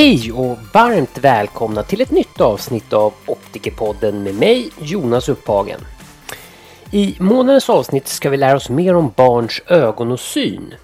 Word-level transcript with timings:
Hej 0.00 0.32
och 0.32 0.58
varmt 0.74 1.18
välkomna 1.18 1.82
till 1.82 2.00
ett 2.00 2.10
nytt 2.10 2.40
avsnitt 2.40 2.92
av 2.92 3.12
Optikerpodden 3.26 4.22
med 4.22 4.34
mig, 4.34 4.70
Jonas 4.78 5.28
Upphagen. 5.28 5.80
I 6.90 7.16
månadens 7.18 7.70
avsnitt 7.70 8.08
ska 8.08 8.30
vi 8.30 8.36
lära 8.36 8.56
oss 8.56 8.70
mer 8.70 8.94
om 8.94 9.12
barns 9.16 9.60
ögon 9.66 10.12
och 10.12 10.20
syn. 10.20 10.74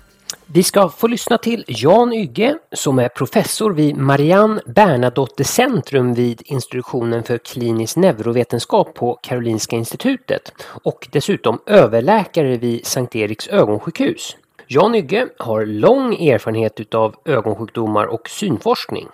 Vi 0.46 0.62
ska 0.62 0.88
få 0.88 1.06
lyssna 1.06 1.38
till 1.38 1.64
Jan 1.66 2.12
Ygge 2.12 2.58
som 2.72 2.98
är 2.98 3.08
professor 3.08 3.70
vid 3.70 3.96
Marianne 3.96 4.60
Bernadotte 4.66 5.44
Centrum 5.44 6.14
vid 6.14 6.42
institutionen 6.44 7.22
för 7.22 7.38
klinisk 7.38 7.96
neurovetenskap 7.96 8.94
på 8.94 9.18
Karolinska 9.22 9.76
institutet 9.76 10.52
och 10.66 11.08
dessutom 11.12 11.58
överläkare 11.66 12.56
vid 12.56 12.86
Sankt 12.86 13.16
Eriks 13.16 13.48
ögonsjukhus. 13.48 14.36
Jan 14.68 14.94
Ygge 14.94 15.28
har 15.38 15.66
lång 15.66 16.14
erfarenhet 16.14 16.80
utav 16.80 17.14
ögonsjukdomar 17.24 18.06
och 18.06 18.28
synforskning. 18.28 19.08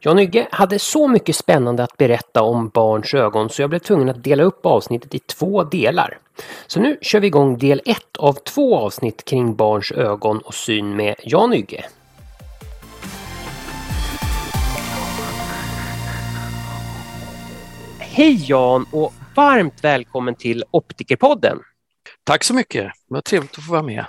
Jan 0.00 0.18
Ygge 0.18 0.48
hade 0.50 0.78
så 0.78 1.08
mycket 1.08 1.36
spännande 1.36 1.84
att 1.84 1.96
berätta 1.96 2.42
om 2.42 2.68
barns 2.68 3.14
ögon 3.14 3.50
så 3.50 3.62
jag 3.62 3.70
blev 3.70 3.78
tvungen 3.78 4.08
att 4.08 4.24
dela 4.24 4.42
upp 4.42 4.66
avsnittet 4.66 5.14
i 5.14 5.18
två 5.18 5.64
delar. 5.64 6.18
Så 6.66 6.80
nu 6.80 6.98
kör 7.02 7.20
vi 7.20 7.26
igång 7.26 7.58
del 7.58 7.80
ett 7.84 8.16
av 8.18 8.32
två 8.32 8.76
avsnitt 8.76 9.24
kring 9.24 9.54
barns 9.54 9.92
ögon 9.92 10.38
och 10.38 10.54
syn 10.54 10.96
med 10.96 11.14
Jan 11.22 11.54
Ygge. 11.54 11.84
Hej 17.98 18.44
Jan 18.48 18.86
och 18.92 19.12
varmt 19.34 19.84
välkommen 19.84 20.34
till 20.34 20.64
Optikerpodden. 20.70 21.58
Tack 22.24 22.44
så 22.44 22.54
mycket, 22.54 22.92
vad 23.08 23.24
trevligt 23.24 23.58
att 23.58 23.64
få 23.64 23.72
vara 23.72 23.82
med. 23.82 24.04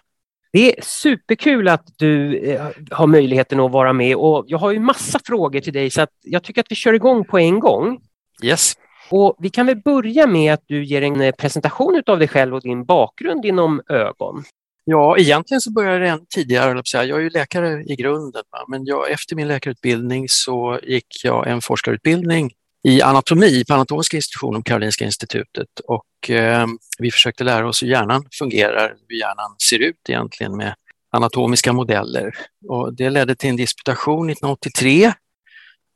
Det 0.51 0.77
är 0.77 0.81
superkul 0.83 1.67
att 1.67 1.85
du 1.97 2.37
eh, 2.37 2.67
har 2.91 3.07
möjligheten 3.07 3.59
att 3.59 3.71
vara 3.71 3.93
med 3.93 4.15
och 4.15 4.45
jag 4.47 4.57
har 4.57 4.71
ju 4.71 4.79
massa 4.79 5.19
frågor 5.25 5.59
till 5.59 5.73
dig 5.73 5.89
så 5.89 6.01
att 6.01 6.09
jag 6.23 6.43
tycker 6.43 6.61
att 6.61 6.71
vi 6.71 6.75
kör 6.75 6.93
igång 6.93 7.25
på 7.25 7.39
en 7.39 7.59
gång. 7.59 7.99
Yes. 8.43 8.73
Och 9.11 9.35
vi 9.39 9.49
kan 9.49 9.65
väl 9.65 9.81
börja 9.81 10.27
med 10.27 10.53
att 10.53 10.63
du 10.65 10.85
ger 10.85 11.01
en 11.01 11.21
eh, 11.21 11.31
presentation 11.31 12.03
av 12.07 12.19
dig 12.19 12.27
själv 12.27 12.55
och 12.55 12.61
din 12.61 12.85
bakgrund 12.85 13.45
inom 13.45 13.81
ögon. 13.89 14.43
Ja, 14.83 15.17
egentligen 15.17 15.61
så 15.61 15.71
började 15.71 15.99
det 15.99 16.07
än 16.07 16.25
tidigare. 16.29 16.81
Jag 16.93 17.09
är 17.09 17.19
ju 17.19 17.29
läkare 17.29 17.83
i 17.83 17.95
grunden, 17.95 18.43
men 18.67 18.85
jag, 18.85 19.11
efter 19.11 19.35
min 19.35 19.47
läkarutbildning 19.47 20.25
så 20.29 20.79
gick 20.83 21.07
jag 21.23 21.47
en 21.47 21.61
forskarutbildning 21.61 22.51
i 22.83 23.01
anatomi 23.01 23.63
på 23.67 23.73
anatomiska 23.73 24.17
institutionen 24.17 24.63
på 24.63 24.67
Karolinska 24.67 25.05
institutet 25.05 25.79
och 25.87 26.29
eh, 26.29 26.67
vi 26.99 27.11
försökte 27.11 27.43
lära 27.43 27.67
oss 27.67 27.83
hur 27.83 27.87
hjärnan 27.87 28.25
fungerar, 28.39 28.95
hur 29.07 29.19
hjärnan 29.19 29.55
ser 29.69 29.79
ut 29.79 30.09
egentligen 30.09 30.57
med 30.57 30.75
anatomiska 31.11 31.73
modeller. 31.73 32.33
Och 32.67 32.93
det 32.93 33.09
ledde 33.09 33.35
till 33.35 33.49
en 33.49 33.55
disputation 33.55 34.29
1983 34.29 35.13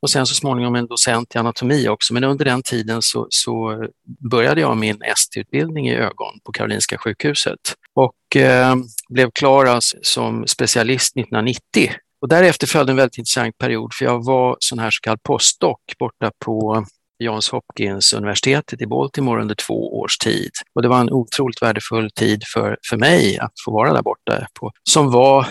och 0.02 0.10
sen 0.10 0.26
så 0.26 0.36
småningom 0.36 0.76
en 0.76 0.88
docent 0.88 1.36
i 1.36 1.38
anatomi 1.38 1.88
också. 1.88 2.14
Men 2.14 2.24
under 2.24 2.46
den 2.46 2.64
tiden 2.64 3.02
så, 3.02 3.28
så 3.30 3.86
började 4.32 4.62
jag 4.62 4.78
min 4.78 5.02
ST-utbildning 5.02 5.90
i 5.90 5.96
ögon 5.96 6.40
på 6.44 6.52
Karolinska 6.52 6.98
sjukhuset 6.98 7.60
och 7.94 8.36
eh, 8.36 8.76
blev 9.10 9.32
klar 9.32 9.66
alltså 9.66 9.98
som 10.02 10.48
specialist 10.48 11.18
1990 11.18 11.92
och 12.24 12.30
därefter 12.30 12.68
följde 12.68 12.92
en 12.92 12.98
väldigt 12.98 13.18
intressant 13.18 13.58
period 13.58 13.94
för 13.94 14.06
jag 14.06 14.26
var 14.26 14.58
sån 14.60 14.80
här 14.80 14.92
så 14.92 15.02
kallad 15.02 15.24
postdoc 15.24 15.78
borta 16.00 16.32
på 16.40 16.86
Johns 17.20 17.50
Hopkins 17.50 18.14
universitetet 18.14 18.82
i 18.82 18.88
Baltimore 18.88 19.42
under 19.42 19.56
två 19.56 20.00
års 20.00 20.18
tid. 20.18 20.52
Och 20.76 20.82
det 20.82 20.88
var 20.88 21.00
en 21.00 21.12
otroligt 21.12 21.62
värdefull 21.62 22.12
tid 22.12 22.44
för, 22.54 22.78
för 22.90 22.98
mig 22.98 23.40
att 23.40 23.52
få 23.66 23.72
vara 23.72 23.94
där 23.94 24.02
borta, 24.02 24.48
på, 24.60 24.72
som 24.90 25.12
var 25.12 25.48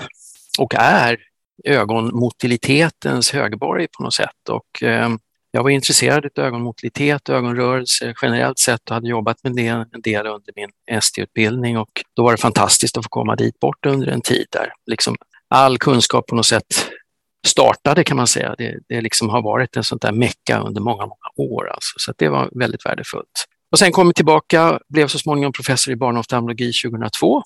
och 0.58 0.74
är 0.74 1.16
ögonmotilitetens 1.64 3.32
högborg 3.32 3.86
på 3.96 4.02
något 4.02 4.14
sätt. 4.14 4.48
Och, 4.48 4.82
eh, 4.82 5.08
jag 5.50 5.62
var 5.62 5.70
intresserad 5.70 6.25
av 6.38 6.44
ögonmotilitet 6.44 7.28
och 7.28 7.34
ögonrörelse 7.34 8.14
generellt 8.22 8.58
sett 8.58 8.91
och 8.91 8.94
hade 8.94 9.08
jobbat 9.08 9.44
med 9.44 9.54
det 9.54 9.66
en 9.66 10.00
del 10.02 10.26
under 10.26 10.52
min 10.56 10.98
ST-utbildning 10.98 11.78
och 11.78 12.02
då 12.16 12.22
var 12.22 12.32
det 12.32 12.38
fantastiskt 12.38 12.96
att 12.96 13.04
få 13.04 13.08
komma 13.08 13.36
dit 13.36 13.60
bort 13.60 13.86
under 13.86 14.06
en 14.06 14.20
tid 14.20 14.46
där 14.50 14.72
liksom 14.86 15.16
all 15.52 15.78
kunskap 15.78 16.26
på 16.26 16.34
något 16.34 16.46
sätt 16.46 16.90
startade 17.46 18.04
kan 18.04 18.16
man 18.16 18.26
säga. 18.26 18.54
Det, 18.58 18.78
det 18.88 19.00
liksom 19.00 19.28
har 19.28 19.42
varit 19.42 19.76
en 19.76 19.84
sånt 19.84 20.02
där 20.02 20.12
mecka 20.12 20.60
under 20.60 20.80
många, 20.80 21.02
många 21.02 21.50
år. 21.50 21.70
Alltså. 21.70 21.94
Så 21.96 22.12
det 22.18 22.28
var 22.28 22.50
väldigt 22.58 22.86
värdefullt. 22.86 23.46
Och 23.72 23.78
sen 23.78 23.92
kom 23.92 24.06
jag 24.06 24.14
tillbaka, 24.14 24.80
blev 24.88 25.08
så 25.08 25.18
småningom 25.18 25.52
professor 25.52 25.92
i 25.92 25.96
barnoftalmologi 25.96 26.72
2002. 26.84 27.42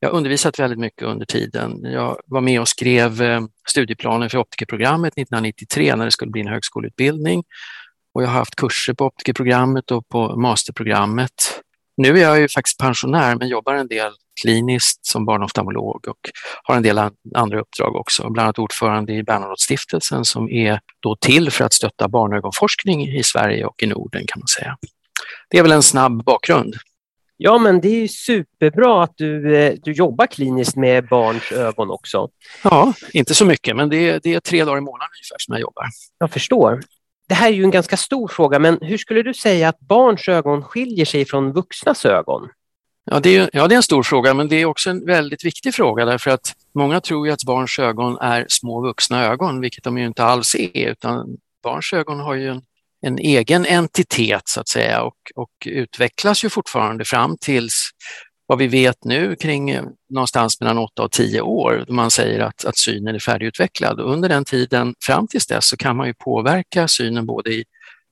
Jag 0.00 0.08
har 0.08 0.16
undervisat 0.16 0.58
väldigt 0.58 0.78
mycket 0.78 1.02
under 1.02 1.26
tiden. 1.26 1.80
Jag 1.82 2.20
var 2.26 2.40
med 2.40 2.60
och 2.60 2.68
skrev 2.68 3.22
eh, 3.22 3.40
studieplanen 3.68 4.30
för 4.30 4.38
optikerprogrammet 4.38 5.12
1993 5.12 5.96
när 5.96 6.04
det 6.04 6.10
skulle 6.10 6.30
bli 6.30 6.40
en 6.40 6.48
högskoleutbildning. 6.48 7.44
Och 8.14 8.22
jag 8.22 8.28
har 8.28 8.34
haft 8.34 8.56
kurser 8.56 8.94
på 8.94 9.04
optikerprogrammet 9.04 9.90
och 9.90 10.08
på 10.08 10.36
masterprogrammet. 10.36 11.59
Nu 12.00 12.18
är 12.18 12.22
jag 12.22 12.40
ju 12.40 12.48
faktiskt 12.48 12.78
pensionär 12.78 13.36
men 13.36 13.48
jobbar 13.48 13.74
en 13.74 13.88
del 13.88 14.12
kliniskt 14.42 15.06
som 15.06 15.24
barnoftalmolog 15.24 16.08
och 16.08 16.18
har 16.62 16.76
en 16.76 16.82
del 16.82 16.98
andra 17.34 17.60
uppdrag 17.60 17.96
också, 17.96 18.30
bland 18.30 18.44
annat 18.44 18.58
ordförande 18.58 19.12
i 19.12 19.22
Bernadotte-stiftelsen 19.22 20.24
som 20.24 20.50
är 20.50 20.80
då 21.00 21.16
till 21.16 21.50
för 21.50 21.64
att 21.64 21.72
stötta 21.72 22.08
barnögonforskning 22.08 23.08
i 23.08 23.22
Sverige 23.22 23.64
och 23.64 23.82
i 23.82 23.86
Norden 23.86 24.26
kan 24.26 24.40
man 24.40 24.46
säga. 24.46 24.76
Det 25.50 25.58
är 25.58 25.62
väl 25.62 25.72
en 25.72 25.82
snabb 25.82 26.24
bakgrund. 26.24 26.74
Ja, 27.36 27.58
men 27.58 27.80
det 27.80 27.88
är 27.88 28.08
superbra 28.08 29.02
att 29.02 29.14
du, 29.16 29.56
eh, 29.56 29.74
du 29.82 29.92
jobbar 29.92 30.26
kliniskt 30.26 30.76
med 30.76 31.08
barns 31.08 31.52
ögon 31.52 31.90
också. 31.90 32.28
Ja, 32.64 32.92
inte 33.12 33.34
så 33.34 33.44
mycket, 33.44 33.76
men 33.76 33.88
det 33.88 33.96
är, 33.96 34.20
det 34.22 34.34
är 34.34 34.40
tre 34.40 34.64
dagar 34.64 34.78
i 34.78 34.80
månaden 34.80 35.08
ungefär 35.16 35.36
som 35.38 35.52
jag 35.52 35.60
jobbar. 35.60 35.84
Jag 36.18 36.30
förstår. 36.30 36.80
Det 37.30 37.34
här 37.34 37.48
är 37.48 37.52
ju 37.52 37.64
en 37.64 37.70
ganska 37.70 37.96
stor 37.96 38.28
fråga, 38.28 38.58
men 38.58 38.78
hur 38.80 38.98
skulle 38.98 39.22
du 39.22 39.34
säga 39.34 39.68
att 39.68 39.80
barns 39.80 40.28
ögon 40.28 40.62
skiljer 40.62 41.04
sig 41.04 41.24
från 41.24 41.52
vuxnas 41.52 42.06
ögon? 42.06 42.48
Ja 43.04 43.20
det, 43.20 43.36
är, 43.36 43.50
ja, 43.52 43.68
det 43.68 43.74
är 43.74 43.76
en 43.76 43.82
stor 43.82 44.02
fråga, 44.02 44.34
men 44.34 44.48
det 44.48 44.56
är 44.56 44.64
också 44.64 44.90
en 44.90 45.06
väldigt 45.06 45.44
viktig 45.44 45.74
fråga 45.74 46.04
därför 46.04 46.30
att 46.30 46.54
många 46.74 47.00
tror 47.00 47.26
ju 47.26 47.32
att 47.32 47.44
barns 47.44 47.78
ögon 47.78 48.18
är 48.18 48.46
små 48.48 48.82
vuxna 48.82 49.24
ögon, 49.24 49.60
vilket 49.60 49.84
de 49.84 49.98
ju 49.98 50.06
inte 50.06 50.24
alls 50.24 50.54
är, 50.54 50.88
utan 50.88 51.36
barns 51.62 51.92
ögon 51.92 52.20
har 52.20 52.34
ju 52.34 52.48
en, 52.48 52.62
en 53.02 53.18
egen 53.18 53.66
entitet 53.66 54.42
så 54.44 54.60
att 54.60 54.68
säga 54.68 55.02
och, 55.02 55.16
och 55.34 55.52
utvecklas 55.66 56.44
ju 56.44 56.48
fortfarande 56.48 57.04
fram 57.04 57.36
tills 57.40 57.90
vad 58.50 58.58
vi 58.58 58.66
vet 58.66 59.04
nu 59.04 59.36
kring 59.36 59.70
eh, 59.70 59.84
någonstans 60.08 60.60
mellan 60.60 60.78
8 60.78 61.02
och 61.02 61.12
10 61.12 61.40
år, 61.40 61.84
då 61.86 61.92
man 61.92 62.10
säger 62.10 62.40
att, 62.40 62.64
att 62.64 62.78
synen 62.78 63.14
är 63.14 63.18
färdigutvecklad. 63.18 64.00
Och 64.00 64.12
under 64.12 64.28
den 64.28 64.44
tiden 64.44 64.94
fram 65.06 65.28
till 65.28 65.40
dess 65.48 65.68
så 65.68 65.76
kan 65.76 65.96
man 65.96 66.06
ju 66.06 66.14
påverka 66.14 66.88
synen 66.88 67.26
både 67.26 67.50
i 67.50 67.64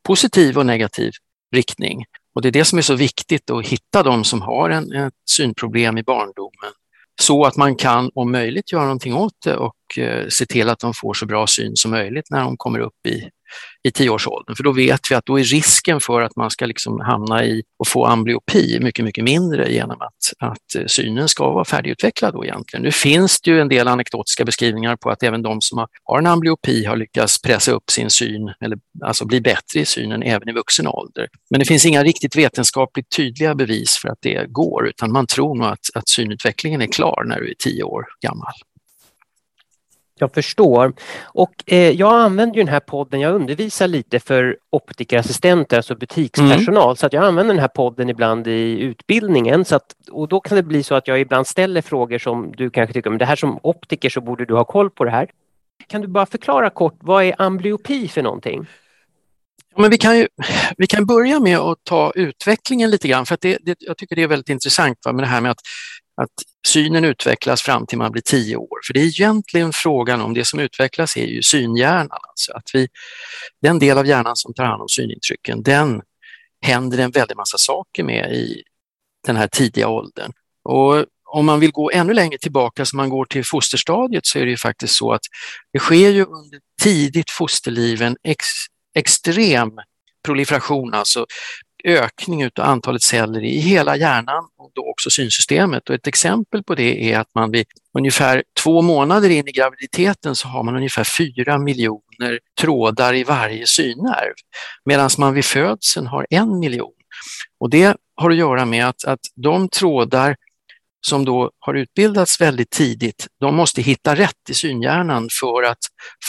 positiv 0.06 0.59
och 0.59 0.66
negativ 0.66 1.12
riktning. 1.54 2.04
Och 2.34 2.43
det 2.43 2.48
är 2.48 2.53
det 2.53 2.65
som 2.65 2.78
är 2.78 2.82
så 2.82 2.94
viktigt 2.94 3.50
att 3.50 3.66
hitta 3.66 4.03
de 4.03 4.25
som 4.25 4.43
har 4.43 4.71
en, 4.71 4.93
ett 4.93 5.15
synproblem 5.31 5.98
i 5.98 6.03
barndomen 6.03 6.72
så 7.21 7.44
att 7.44 7.56
man 7.56 7.77
kan 7.77 8.10
om 8.15 8.32
möjligt 8.32 8.72
göra 8.72 8.82
någonting 8.82 9.15
åt 9.15 9.34
det 9.44 9.56
och 9.56 9.98
eh, 9.98 10.28
se 10.28 10.47
till 10.47 10.69
att 10.69 10.78
de 10.78 10.94
får 10.94 11.15
så 11.15 11.27
bra 11.27 11.47
syn 11.47 11.77
som 11.77 11.91
möjligt 11.91 12.31
när 12.31 12.41
de 12.41 12.56
kommer 12.56 12.78
upp 12.78 13.06
i 13.09 13.28
i 13.82 13.91
tioårsåldern. 13.91 14.56
För 14.56 14.64
då 14.64 14.72
vet 14.72 15.10
vi 15.10 15.14
att 15.14 15.26
då 15.26 15.38
är 15.38 15.44
risken 15.44 16.00
för 16.00 16.22
att 16.22 16.36
man 16.36 16.50
ska 16.50 16.66
liksom 16.66 17.00
hamna 17.00 17.44
i 17.44 17.62
och 17.78 17.88
få 17.88 18.06
amblyopi 18.06 18.78
mycket, 18.81 19.04
mycket 19.04 19.25
mindre 19.25 19.72
genom 19.72 20.00
att, 20.00 20.48
att 20.50 20.75
eh, 20.78 20.86
synen 20.86 21.28
ska 21.28 21.50
vara 21.53 21.64
färdigutvecklad 21.64 22.34
då 22.34 22.44
egentligen. 22.44 22.82
Nu 22.82 22.92
finns 22.92 23.41
det 23.41 23.50
ju 23.50 23.60
en 23.60 23.69
del 23.69 23.88
anekdotiska 23.88 24.44
beskrivningar 24.44 24.97
på 24.97 25.10
att 25.10 25.22
även 25.22 25.42
de 25.42 25.60
som 25.60 25.86
har 26.04 26.19
en 26.19 26.26
amblyopi 26.26 26.84
har 26.84 26.97
lyckats 26.97 27.42
pressa 27.42 27.72
upp 27.72 27.91
sin 27.91 28.10
syn, 28.10 28.53
eller 28.60 28.78
alltså 29.04 29.27
bli 29.27 29.41
bättre 29.41 29.80
i 29.80 29.84
synen 29.84 30.22
även 30.22 30.48
i 30.48 30.53
vuxen 30.53 30.86
ålder. 30.86 31.28
Men 31.50 31.60
det 31.60 31.66
finns 31.66 31.86
inga 31.86 32.04
riktigt 32.04 32.36
vetenskapligt 32.36 33.16
tydliga 33.16 33.54
bevis 33.54 33.98
för 34.03 34.09
att 34.09 34.18
det 34.21 34.47
går, 34.48 34.89
utan 34.89 35.12
man 35.12 35.27
tror 35.27 35.54
nog 35.54 35.66
att, 35.66 35.86
att 35.95 36.09
synutvecklingen 36.09 36.83
är 36.83 36.86
klar 36.86 37.24
när 37.27 37.41
du 37.41 37.50
är 37.50 37.54
tio 37.59 37.83
år 37.83 38.04
gammal. 38.22 38.53
Jag 40.20 40.34
förstår. 40.34 40.92
Och 41.24 41.54
eh, 41.66 41.91
jag 41.91 42.12
använder 42.12 42.56
ju 42.56 42.62
den 42.62 42.72
här 42.72 42.80
podden, 42.80 43.20
jag 43.20 43.34
undervisar 43.34 43.88
lite 43.88 44.20
för 44.20 44.56
optikerassistenter, 44.70 45.76
alltså 45.76 45.94
butikspersonal, 45.94 46.84
mm. 46.84 46.97
så 46.97 47.06
att 47.06 47.12
jag 47.12 47.24
använder 47.24 47.54
den 47.54 47.60
här 47.60 47.68
podden 47.68 48.09
ibland 48.09 48.47
i 48.47 48.80
utbildningen. 48.80 49.65
Så 49.65 49.76
att, 49.76 49.94
och 50.10 50.28
då 50.28 50.41
kan 50.41 50.56
det 50.56 50.62
bli 50.62 50.82
så 50.82 50.94
att 50.94 51.09
jag 51.09 51.20
ibland 51.20 51.47
ställer 51.47 51.82
frågor 51.82 52.18
som 52.18 52.53
du 52.56 52.70
kanske 52.70 52.92
tycker, 52.92 53.10
men 53.10 53.18
det 53.18 53.24
här 53.24 53.36
som 53.36 53.60
optiker 53.62 54.10
så 54.10 54.20
borde 54.20 54.44
du 54.44 54.54
ha 54.54 54.65
koll 54.65 54.91
på 54.91 55.04
det 55.04 55.10
här. 55.10 55.30
Kan 55.86 56.00
du 56.00 56.09
bara 56.09 56.26
förklara 56.26 56.71
kort, 56.71 56.97
vad 57.00 57.24
är 57.24 57.34
amblyopi 57.38 58.09
för 58.09 58.22
någonting? 58.22 58.66
Men 59.76 59.91
vi, 59.91 59.98
kan 59.98 60.18
ju, 60.18 60.28
vi 60.76 60.86
kan 60.86 61.06
börja 61.06 61.41
med 61.41 61.59
att 61.59 61.78
ta 61.84 62.12
utvecklingen 62.14 62.91
lite 62.91 63.09
grann, 63.09 63.26
för 63.26 63.34
att 63.34 63.41
det, 63.41 63.59
det, 63.60 63.76
jag 63.78 63.97
tycker 63.97 64.16
det 64.16 64.22
är 64.22 64.26
väldigt 64.26 64.48
intressant 64.48 64.98
va, 65.04 65.12
med 65.12 65.24
det 65.24 65.28
här 65.28 65.41
med 65.41 65.50
att 65.50 65.60
att 66.22 66.30
synen 66.66 67.04
utvecklas 67.04 67.62
fram 67.62 67.86
till 67.86 67.98
man 67.98 68.12
blir 68.12 68.22
tio 68.22 68.56
år. 68.56 68.78
För 68.86 68.94
det 68.94 69.00
är 69.00 69.04
egentligen 69.04 69.72
frågan 69.72 70.20
om 70.20 70.34
det 70.34 70.44
som 70.44 70.60
utvecklas 70.60 71.16
är 71.16 71.26
ju 71.26 71.42
synhjärnan. 71.42 72.18
Alltså 72.28 72.53
att 72.53 72.70
vi, 72.72 72.88
den 73.62 73.78
del 73.78 73.98
av 73.98 74.06
hjärnan 74.06 74.36
som 74.36 74.54
tar 74.54 74.65
hand 74.65 74.82
om 74.82 74.88
synintrycken, 74.88 75.62
den 75.62 76.03
händer 76.62 76.98
en 76.98 77.10
väldig 77.10 77.36
massa 77.36 77.59
saker 77.59 78.04
med 78.04 78.32
i 78.32 78.62
den 79.26 79.36
här 79.36 79.48
tidiga 79.48 79.88
åldern. 79.88 80.32
Och 80.65 81.04
om 81.30 81.47
man 81.47 81.60
vill 81.60 81.72
gå 81.72 81.91
ännu 81.91 82.15
längre 82.15 82.38
tillbaka, 82.38 82.84
så 82.84 82.97
man 82.97 83.09
går 83.09 83.24
till 83.24 83.44
fosterstadiet, 83.44 84.26
så 84.26 84.38
är 84.38 84.44
det 84.44 84.50
ju 84.50 84.56
faktiskt 84.56 84.94
så 84.94 85.12
att 85.12 85.22
det 85.72 85.78
sker 85.78 86.10
ju 86.10 86.24
under 86.24 86.60
tidigt 86.82 87.30
fosterliv 87.30 88.03
en 88.03 88.16
ex, 88.22 88.47
extrem 88.94 89.71
proliferation, 90.24 90.94
alltså 90.94 91.26
ökning 91.88 92.44
av 92.44 92.50
antalet 92.56 93.02
celler 93.02 93.44
i 93.44 93.58
hela 93.58 93.96
hjärnan 93.96 94.44
och 94.58 94.70
då 94.74 94.90
också 94.90 95.10
synsystemet. 95.10 95.88
Och 95.88 95.94
ett 95.94 96.06
exempel 96.06 96.62
på 96.62 96.74
det 96.74 97.12
är 97.12 97.18
att 97.18 97.34
man 97.34 97.50
vid 97.50 97.66
ungefär 97.98 98.42
två 98.62 98.82
månader 98.82 99.30
in 99.30 99.48
i 99.48 99.52
graviditeten 99.52 100.36
så 100.36 100.48
har 100.48 100.62
man 100.62 100.76
ungefär 100.76 101.04
fyra 101.04 101.58
miljoner 101.58 102.38
trådar 102.60 103.14
i 103.14 103.24
varje 103.24 103.66
synnerv 103.66 104.34
medan 104.84 105.10
man 105.18 105.34
vid 105.34 105.44
födseln 105.44 106.06
har 106.06 106.26
en 106.30 106.58
miljon. 106.58 106.92
Och 107.60 107.70
det 107.70 107.96
har 108.14 108.30
att 108.30 108.36
göra 108.36 108.64
med 108.64 108.88
att, 108.88 109.04
att 109.04 109.20
de 109.36 109.68
trådar 109.68 110.36
som 111.00 111.24
då 111.24 111.50
har 111.58 111.74
utbildats 111.74 112.40
väldigt 112.40 112.70
tidigt, 112.70 113.26
de 113.40 113.54
måste 113.54 113.82
hitta 113.82 114.14
rätt 114.14 114.50
i 114.50 114.54
synhjärnan 114.54 115.28
för 115.40 115.62
att 115.62 115.78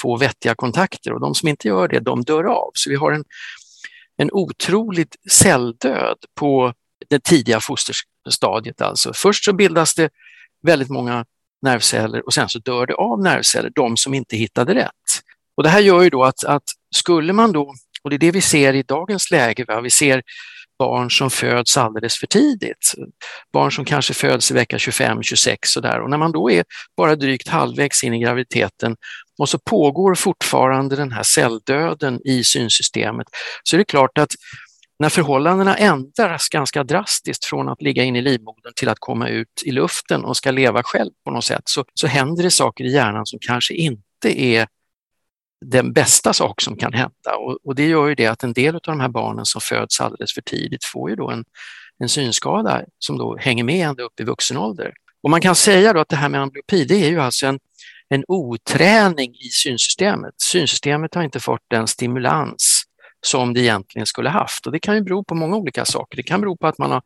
få 0.01 0.17
vettiga 0.17 0.55
kontakter 0.55 1.13
och 1.13 1.21
de 1.21 1.35
som 1.35 1.49
inte 1.49 1.67
gör 1.67 1.87
det, 1.87 1.99
de 1.99 2.23
dör 2.23 2.43
av. 2.43 2.71
Så 2.73 2.89
vi 2.89 2.95
har 2.95 3.11
en, 3.11 3.23
en 4.21 4.29
otroligt 4.31 5.15
celldöd 5.31 6.17
på 6.39 6.73
det 7.09 7.23
tidiga 7.23 7.59
fosterstadiet. 7.59 8.81
Alltså. 8.81 9.13
Först 9.13 9.45
så 9.45 9.53
bildas 9.53 9.95
det 9.95 10.09
väldigt 10.63 10.89
många 10.89 11.25
nervceller 11.61 12.25
och 12.25 12.33
sen 12.33 12.49
så 12.49 12.59
dör 12.59 12.85
det 12.85 12.93
av 12.93 13.21
nervceller, 13.23 13.71
de 13.75 13.97
som 13.97 14.13
inte 14.13 14.37
hittade 14.37 14.75
rätt. 14.75 14.93
Och 15.57 15.63
det 15.63 15.69
här 15.69 15.79
gör 15.79 16.01
ju 16.01 16.09
då 16.09 16.23
att, 16.23 16.43
att 16.43 16.63
skulle 16.95 17.33
man 17.33 17.51
då, 17.51 17.73
och 18.03 18.09
det 18.09 18.15
är 18.15 18.19
det 18.19 18.31
vi 18.31 18.41
ser 18.41 18.73
i 18.73 18.83
dagens 18.83 19.31
läge, 19.31 19.65
va? 19.67 19.81
vi 19.81 19.89
ser 19.89 20.23
barn 20.79 21.11
som 21.11 21.29
föds 21.29 21.77
alldeles 21.77 22.15
för 22.15 22.27
tidigt. 22.27 22.93
Barn 23.53 23.71
som 23.71 23.85
kanske 23.85 24.13
föds 24.13 24.51
i 24.51 24.53
vecka 24.53 24.77
25-26 24.77 25.77
och 25.77 25.81
där. 25.81 26.01
Och 26.01 26.09
när 26.09 26.17
man 26.17 26.31
då 26.31 26.51
är 26.51 26.63
bara 26.97 27.15
drygt 27.15 27.47
halvvägs 27.47 28.03
in 28.03 28.13
i 28.13 28.19
graviditeten 28.19 28.95
och 29.39 29.49
så 29.49 29.59
pågår 29.59 30.15
fortfarande 30.15 30.95
den 30.95 31.11
här 31.11 31.23
celldöden 31.23 32.19
i 32.23 32.43
synsystemet 32.43 33.27
så 33.63 33.75
är 33.75 33.77
det 33.77 33.85
klart 33.85 34.17
att 34.17 34.31
när 34.99 35.09
förhållandena 35.09 35.77
ändras 35.77 36.49
ganska 36.49 36.83
drastiskt 36.83 37.45
från 37.45 37.69
att 37.69 37.81
ligga 37.81 38.03
in 38.03 38.15
i 38.15 38.21
livmodern 38.21 38.73
till 38.75 38.89
att 38.89 38.99
komma 38.99 39.27
ut 39.27 39.63
i 39.65 39.71
luften 39.71 40.25
och 40.25 40.37
ska 40.37 40.51
leva 40.51 40.83
själv 40.83 41.11
på 41.25 41.31
något 41.31 41.43
sätt 41.43 41.61
så, 41.65 41.85
så 41.93 42.07
händer 42.07 42.43
det 42.43 42.51
saker 42.51 42.83
i 42.83 42.93
hjärnan 42.93 43.25
som 43.25 43.39
kanske 43.41 43.73
inte 43.73 44.41
är 44.41 44.67
den 45.65 45.93
bästa 45.93 46.33
sak 46.33 46.61
som 46.61 46.77
kan 46.77 46.93
hända 46.93 47.35
och, 47.37 47.57
och, 47.63 47.75
det 47.75 47.87
gör 47.87 48.07
ju 48.07 48.15
det 48.15 48.27
att 48.27 48.43
en 48.43 48.53
del 48.53 48.75
av 48.75 48.81
de 48.83 48.99
här 48.99 49.09
barnen 49.09 49.45
som 49.45 49.61
föds 49.61 50.01
alldeles 50.01 50.33
för 50.33 50.41
tidigt 50.41 50.85
får 50.85 51.09
ju 51.09 51.15
då 51.15 51.29
en, 51.29 51.43
en 51.99 52.09
synskada 52.09 52.81
som 52.99 53.17
då 53.17 53.37
hänger 53.37 53.63
med 53.63 53.89
ända 53.89 54.03
upp 54.03 54.19
i 54.19 54.23
vuxen 54.23 54.57
ålder. 54.57 54.93
Och 55.21 55.29
man 55.29 55.41
kan 55.41 55.55
säga 55.55 55.93
då 55.93 55.99
att 55.99 56.09
det 56.09 56.15
här 56.15 56.29
med 56.29 56.41
amblyopi, 56.41 56.85
det 56.85 56.95
är 56.95 57.09
ju 57.09 57.21
alltså 57.21 57.47
en, 57.47 57.59
en 58.09 58.23
oträning 58.27 59.35
i 59.35 59.49
synsystemet. 59.51 60.33
Synsystemet 60.37 61.15
har 61.15 61.23
inte 61.23 61.39
fått 61.39 61.61
den 61.69 61.87
stimulans 61.87 62.83
som 63.25 63.53
det 63.53 63.61
egentligen 63.61 64.05
skulle 64.05 64.29
haft 64.29 64.65
och 64.65 64.71
det 64.71 64.79
kan 64.79 64.95
ju 64.95 65.01
bero 65.01 65.23
på 65.23 65.35
många 65.35 65.55
olika 65.55 65.85
saker. 65.85 66.17
Det 66.17 66.23
kan 66.23 66.41
bero 66.41 66.57
på 66.57 66.67
att 66.67 66.77
man 66.77 66.91
har 66.91 67.01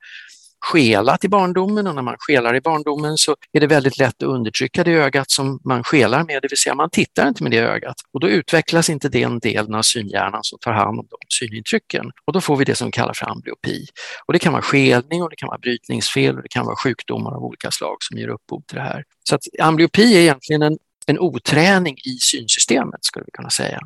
skelat 0.63 1.23
i 1.23 1.29
barndomen 1.29 1.87
och 1.87 1.95
när 1.95 2.01
man 2.01 2.15
skelar 2.19 2.55
i 2.55 2.61
barndomen 2.61 3.17
så 3.17 3.35
är 3.51 3.59
det 3.59 3.67
väldigt 3.67 3.97
lätt 3.97 4.23
att 4.23 4.29
undertrycka 4.29 4.83
det 4.83 4.91
ögat 4.91 5.31
som 5.31 5.59
man 5.63 5.83
skelar 5.83 6.23
med, 6.23 6.41
det 6.41 6.47
vill 6.47 6.57
säga 6.57 6.75
man 6.75 6.89
tittar 6.89 7.27
inte 7.27 7.43
med 7.43 7.51
det 7.51 7.57
ögat 7.59 7.95
och 8.13 8.19
då 8.19 8.29
utvecklas 8.29 8.89
inte 8.89 9.09
den 9.09 9.39
delen 9.39 9.75
av 9.75 9.81
synhjärnan 9.81 10.43
som 10.43 10.59
tar 10.59 10.71
hand 10.71 10.99
om 10.99 11.07
de 11.09 11.17
synintrycken 11.29 12.11
och 12.25 12.33
då 12.33 12.41
får 12.41 12.55
vi 12.57 12.65
det 12.65 12.75
som 12.75 12.91
kallas 12.91 13.19
för 13.19 13.29
amblyopi. 13.29 13.85
Och 14.25 14.33
det 14.33 14.39
kan 14.39 14.53
vara 14.53 14.61
skelning 14.61 15.23
och 15.23 15.29
det 15.29 15.35
kan 15.35 15.47
vara 15.47 15.59
brytningsfel 15.59 16.35
och 16.35 16.41
det 16.41 16.49
kan 16.49 16.65
vara 16.65 16.75
sjukdomar 16.75 17.31
av 17.31 17.43
olika 17.43 17.71
slag 17.71 17.97
som 17.99 18.17
ger 18.17 18.27
upphov 18.27 18.61
till 18.67 18.77
det 18.77 18.83
här. 18.83 19.03
Så 19.29 19.35
att 19.35 19.41
amblyopi 19.61 20.15
är 20.15 20.19
egentligen 20.19 20.61
en, 20.61 20.77
en 21.09 21.19
oträning 21.19 21.97
i 21.97 22.17
synsystemet 22.19 23.05
skulle 23.05 23.25
vi 23.25 23.31
kunna 23.31 23.49
säga. 23.49 23.79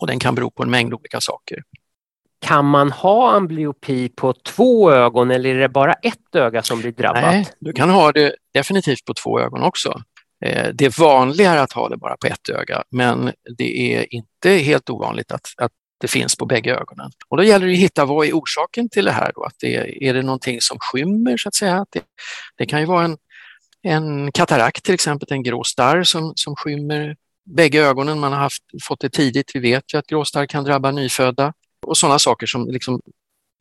Och 0.00 0.06
den 0.06 0.18
kan 0.18 0.34
bero 0.34 0.50
på 0.50 0.62
en 0.62 0.70
mängd 0.70 0.94
olika 0.94 1.20
saker. 1.20 1.58
Kan 2.40 2.64
man 2.64 2.90
ha 2.90 3.32
amblyopi 3.32 4.08
på 4.08 4.32
två 4.32 4.92
ögon 4.92 5.30
eller 5.30 5.54
är 5.54 5.58
det 5.58 5.68
bara 5.68 5.92
ett 5.92 6.34
öga 6.34 6.62
som 6.62 6.80
blir 6.80 6.92
drabbat? 6.92 7.22
Nej, 7.22 7.48
du 7.60 7.72
kan 7.72 7.90
ha 7.90 8.12
det 8.12 8.34
definitivt 8.54 9.04
på 9.04 9.14
två 9.14 9.40
ögon 9.40 9.62
också. 9.62 10.02
Eh, 10.44 10.68
det 10.74 10.84
är 10.84 11.00
vanligare 11.00 11.60
att 11.60 11.72
ha 11.72 11.88
det 11.88 11.96
bara 11.96 12.16
på 12.16 12.26
ett 12.26 12.48
öga, 12.48 12.82
men 12.90 13.32
det 13.56 13.94
är 13.94 14.14
inte 14.14 14.50
helt 14.50 14.90
ovanligt 14.90 15.32
att, 15.32 15.46
att 15.56 15.72
det 15.98 16.08
finns 16.08 16.36
på 16.36 16.46
bägge 16.46 16.74
ögonen. 16.74 17.10
Och 17.28 17.36
då 17.36 17.42
gäller 17.42 17.66
det 17.66 17.72
att 17.72 17.78
hitta 17.78 18.04
vad 18.04 18.26
är 18.26 18.32
orsaken 18.32 18.88
till 18.88 19.04
det 19.04 19.12
här. 19.12 19.32
Då? 19.34 19.44
Att 19.44 19.54
det, 19.58 19.76
är, 19.76 20.02
är 20.02 20.14
det 20.14 20.22
någonting 20.22 20.60
som 20.60 20.78
skymmer 20.80 21.36
så 21.36 21.48
att 21.48 21.54
säga? 21.54 21.76
Att 21.76 21.88
det, 21.90 22.02
det 22.56 22.66
kan 22.66 22.80
ju 22.80 22.86
vara 22.86 23.04
en, 23.04 23.16
en 23.84 24.32
katarakt 24.32 24.84
till 24.84 24.94
exempel, 24.94 25.28
en 25.32 25.42
grå 25.42 25.64
starr 25.64 26.02
som, 26.02 26.32
som 26.36 26.56
skymmer 26.56 27.16
bägge 27.44 27.82
ögonen. 27.82 28.20
Man 28.20 28.32
har 28.32 28.40
haft, 28.40 28.62
fått 28.82 29.00
det 29.00 29.10
tidigt. 29.10 29.50
Vi 29.54 29.60
vet 29.60 29.94
ju 29.94 29.98
att 29.98 30.06
gråstarr 30.06 30.46
kan 30.46 30.64
drabba 30.64 30.90
nyfödda 30.90 31.52
och 31.86 31.96
sådana 31.96 32.18
saker 32.18 32.46
som 32.46 32.66
liksom 32.68 33.00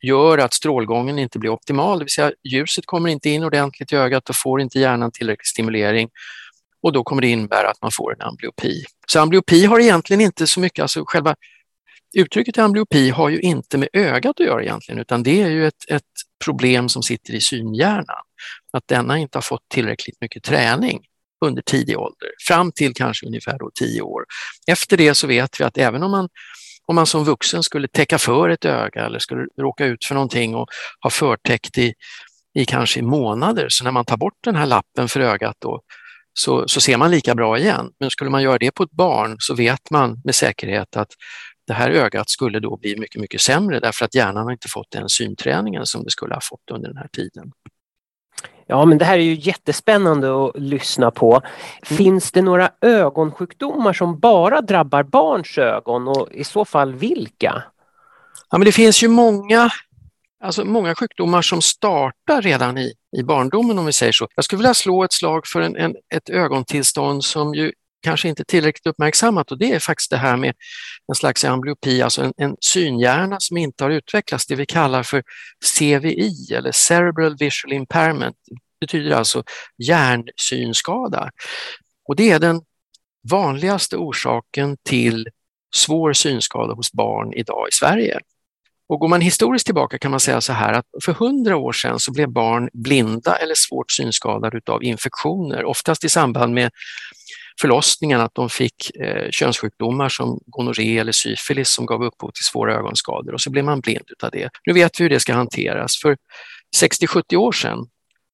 gör 0.01 0.37
att 0.37 0.53
strålgången 0.53 1.19
inte 1.19 1.39
blir 1.39 1.49
optimal, 1.49 1.99
det 1.99 2.05
vill 2.05 2.11
säga 2.11 2.31
ljuset 2.43 2.85
kommer 2.85 3.09
inte 3.09 3.29
in 3.29 3.43
ordentligt 3.43 3.93
i 3.93 3.95
ögat 3.95 4.29
och 4.29 4.35
får 4.35 4.61
inte 4.61 4.79
hjärnan 4.79 5.11
tillräcklig 5.11 5.47
stimulering 5.47 6.09
och 6.81 6.93
då 6.93 7.03
kommer 7.03 7.21
det 7.21 7.27
innebära 7.27 7.69
att 7.69 7.81
man 7.81 7.91
får 7.91 8.13
en 8.13 8.21
amblyopi. 8.21 8.83
Så 9.07 9.19
amblyopi 9.19 9.65
har 9.65 9.79
egentligen 9.79 10.21
inte 10.21 10.47
så 10.47 10.59
mycket, 10.59 10.81
alltså 10.81 11.03
själva 11.05 11.35
uttrycket 12.15 12.57
amblyopi 12.57 13.09
har 13.09 13.29
ju 13.29 13.39
inte 13.39 13.77
med 13.77 13.89
ögat 13.93 14.39
att 14.39 14.45
göra 14.45 14.63
egentligen, 14.63 15.01
utan 15.01 15.23
det 15.23 15.41
är 15.41 15.49
ju 15.49 15.67
ett, 15.67 15.89
ett 15.89 16.03
problem 16.45 16.89
som 16.89 17.03
sitter 17.03 17.33
i 17.33 17.41
synhjärnan. 17.41 18.23
Att 18.73 18.83
denna 18.87 19.17
inte 19.17 19.37
har 19.37 19.41
fått 19.43 19.69
tillräckligt 19.69 20.21
mycket 20.21 20.43
träning 20.43 21.01
under 21.45 21.61
tidig 21.61 21.97
ålder, 21.97 22.29
fram 22.47 22.71
till 22.71 22.93
kanske 22.93 23.25
ungefär 23.25 23.57
då 23.59 23.71
tio 23.79 24.01
år. 24.01 24.23
Efter 24.67 24.97
det 24.97 25.15
så 25.15 25.27
vet 25.27 25.59
vi 25.59 25.63
att 25.63 25.77
även 25.77 26.03
om 26.03 26.11
man 26.11 26.29
om 26.85 26.95
man 26.95 27.05
som 27.05 27.23
vuxen 27.23 27.63
skulle 27.63 27.87
täcka 27.87 28.17
för 28.17 28.49
ett 28.49 28.65
öga 28.65 29.05
eller 29.05 29.19
skulle 29.19 29.47
råka 29.61 29.85
ut 29.85 30.05
för 30.05 30.15
någonting 30.15 30.55
och 30.55 30.67
ha 31.01 31.09
förtäckt 31.09 31.77
i, 31.77 31.93
i 32.55 32.65
kanske 32.65 33.01
månader, 33.01 33.65
så 33.69 33.83
när 33.83 33.91
man 33.91 34.05
tar 34.05 34.17
bort 34.17 34.37
den 34.43 34.55
här 34.55 34.65
lappen 34.65 35.07
för 35.09 35.19
ögat 35.19 35.55
då, 35.59 35.81
så, 36.33 36.67
så 36.67 36.81
ser 36.81 36.97
man 36.97 37.11
lika 37.11 37.35
bra 37.35 37.57
igen. 37.57 37.89
Men 37.99 38.09
skulle 38.09 38.29
man 38.29 38.43
göra 38.43 38.57
det 38.57 38.71
på 38.71 38.83
ett 38.83 38.91
barn 38.91 39.35
så 39.39 39.55
vet 39.55 39.91
man 39.91 40.21
med 40.23 40.35
säkerhet 40.35 40.97
att 40.97 41.09
det 41.67 41.73
här 41.73 41.89
ögat 41.89 42.29
skulle 42.29 42.59
då 42.59 42.77
bli 42.77 42.99
mycket, 42.99 43.21
mycket 43.21 43.41
sämre 43.41 43.79
därför 43.79 44.05
att 44.05 44.15
hjärnan 44.15 44.43
har 44.43 44.51
inte 44.51 44.69
fått 44.69 44.91
den 44.91 45.09
synträningen 45.09 45.85
som 45.85 46.03
det 46.03 46.11
skulle 46.11 46.33
ha 46.33 46.41
fått 46.43 46.71
under 46.71 46.87
den 46.87 46.97
här 46.97 47.07
tiden. 47.07 47.51
Ja, 48.67 48.85
men 48.85 48.97
det 48.97 49.05
här 49.05 49.17
är 49.17 49.23
ju 49.23 49.33
jättespännande 49.33 50.45
att 50.45 50.51
lyssna 50.55 51.11
på. 51.11 51.31
Mm. 51.33 51.97
Finns 51.97 52.31
det 52.31 52.41
några 52.41 52.71
ögonsjukdomar 52.81 53.93
som 53.93 54.19
bara 54.19 54.61
drabbar 54.61 55.03
barns 55.03 55.57
ögon 55.57 56.07
och 56.07 56.27
i 56.31 56.43
så 56.43 56.65
fall 56.65 56.93
vilka? 56.93 57.63
Ja, 58.49 58.57
men 58.57 58.65
det 58.65 58.71
finns 58.71 59.03
ju 59.03 59.07
många, 59.07 59.69
alltså 60.43 60.65
många 60.65 60.95
sjukdomar 60.95 61.41
som 61.41 61.61
startar 61.61 62.41
redan 62.41 62.77
i, 62.77 62.93
i 63.17 63.23
barndomen 63.23 63.79
om 63.79 63.85
vi 63.85 63.93
säger 63.93 64.11
så. 64.11 64.27
Jag 64.35 64.45
skulle 64.45 64.57
vilja 64.57 64.73
slå 64.73 65.03
ett 65.03 65.13
slag 65.13 65.47
för 65.47 65.61
en, 65.61 65.75
en, 65.75 65.95
ett 66.15 66.29
ögontillstånd 66.29 67.23
som 67.23 67.53
ju 67.55 67.71
kanske 68.03 68.29
inte 68.29 68.43
tillräckligt 68.45 68.87
uppmärksammat 68.87 69.51
och 69.51 69.57
det 69.57 69.71
är 69.71 69.79
faktiskt 69.79 70.09
det 70.09 70.17
här 70.17 70.37
med 70.37 70.53
en 71.07 71.15
slags 71.15 71.45
amblyopi, 71.45 72.01
alltså 72.01 72.21
en, 72.23 72.33
en 72.37 72.55
synhjärna 72.59 73.39
som 73.39 73.57
inte 73.57 73.83
har 73.83 73.91
utvecklats, 73.91 74.47
det 74.47 74.55
vi 74.55 74.65
kallar 74.65 75.03
för 75.03 75.23
CVI 75.77 76.53
eller 76.53 76.71
Cerebral 76.71 77.37
Visual 77.39 77.73
Impairment. 77.73 78.35
Det 78.45 78.85
betyder 78.85 79.15
alltså 79.15 79.43
hjärnsynskada. 79.77 81.29
Och 82.07 82.15
det 82.15 82.31
är 82.31 82.39
den 82.39 82.61
vanligaste 83.31 83.97
orsaken 83.97 84.77
till 84.83 85.27
svår 85.75 86.13
synskada 86.13 86.73
hos 86.73 86.91
barn 86.91 87.33
idag 87.33 87.67
i 87.69 87.71
Sverige. 87.71 88.19
Och 88.87 88.99
går 88.99 89.07
man 89.07 89.21
historiskt 89.21 89.65
tillbaka 89.65 89.97
kan 89.97 90.11
man 90.11 90.19
säga 90.19 90.41
så 90.41 90.53
här 90.53 90.73
att 90.73 90.85
för 91.05 91.13
hundra 91.13 91.57
år 91.57 91.71
sedan 91.71 91.99
så 91.99 92.11
blev 92.11 92.29
barn 92.29 92.69
blinda 92.73 93.35
eller 93.35 93.55
svårt 93.55 93.91
synskadade 93.91 94.61
av 94.67 94.83
infektioner, 94.83 95.65
oftast 95.65 96.03
i 96.03 96.09
samband 96.09 96.53
med 96.53 96.71
förlossningen 97.61 98.21
att 98.21 98.35
de 98.35 98.49
fick 98.49 98.95
eh, 98.95 99.29
könssjukdomar 99.31 100.09
som 100.09 100.39
gonorré 100.45 100.97
eller 100.97 101.11
syfilis 101.11 101.69
som 101.69 101.85
gav 101.85 102.03
upphov 102.03 102.31
till 102.31 102.43
svåra 102.43 102.75
ögonskador 102.75 103.33
och 103.33 103.41
så 103.41 103.49
blev 103.49 103.65
man 103.65 103.79
blind 103.79 104.05
av 104.23 104.29
det. 104.31 104.49
Nu 104.65 104.73
vet 104.73 104.99
vi 104.99 105.03
hur 105.03 105.09
det 105.09 105.19
ska 105.19 105.33
hanteras. 105.33 105.97
För 106.01 106.17
60-70 106.81 107.35
år 107.35 107.51
sedan 107.51 107.87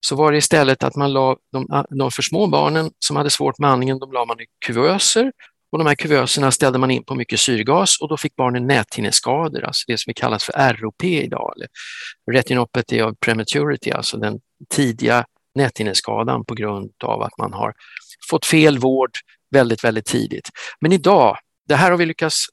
så 0.05 0.15
var 0.15 0.31
det 0.31 0.37
istället 0.37 0.83
att 0.83 0.95
man 0.95 1.13
la 1.13 1.37
de, 1.51 1.67
ah, 1.69 1.85
de 1.89 2.11
för 2.11 2.21
små 2.21 2.47
barnen 2.47 2.91
som 2.99 3.15
hade 3.15 3.29
svårt 3.29 3.59
med 3.59 3.69
andningen, 3.69 3.99
de 3.99 4.11
la 4.11 4.25
man 4.25 4.41
i 4.41 4.45
kuvöser 4.65 5.31
och 5.71 5.77
de 5.77 5.87
här 5.87 5.95
kuvöserna 5.95 6.51
ställde 6.51 6.79
man 6.79 6.91
in 6.91 7.03
på 7.03 7.15
mycket 7.15 7.39
syrgas 7.39 8.01
och 8.01 8.09
då 8.09 8.17
fick 8.17 8.35
barnen 8.35 8.67
näthinneskador, 8.67 9.63
alltså 9.63 9.83
det 9.87 9.99
som 9.99 10.13
kallas 10.13 10.43
för 10.43 10.73
ROP 10.73 11.03
idag, 11.03 11.53
eller 11.55 11.67
retinopathy 12.31 13.01
of 13.01 13.15
prematurity, 13.19 13.91
alltså 13.91 14.17
den 14.17 14.39
tidiga 14.69 15.25
näthinneskadan 15.55 16.45
på 16.45 16.55
grund 16.55 16.91
av 17.03 17.21
att 17.21 17.37
man 17.37 17.53
har 17.53 17.73
fått 18.29 18.45
fel 18.45 18.77
vård 18.77 19.11
väldigt, 19.51 19.83
väldigt 19.83 20.05
tidigt. 20.05 20.49
Men 20.81 20.91
idag, 20.91 21.37
det 21.67 21.75
här 21.75 21.91
har 21.91 21.97
vi 21.97 22.05
lyckats 22.05 22.45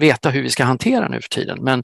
veta 0.00 0.30
hur 0.30 0.42
vi 0.42 0.50
ska 0.50 0.64
hantera 0.64 1.08
nu 1.08 1.20
för 1.20 1.28
tiden, 1.28 1.64
men 1.64 1.82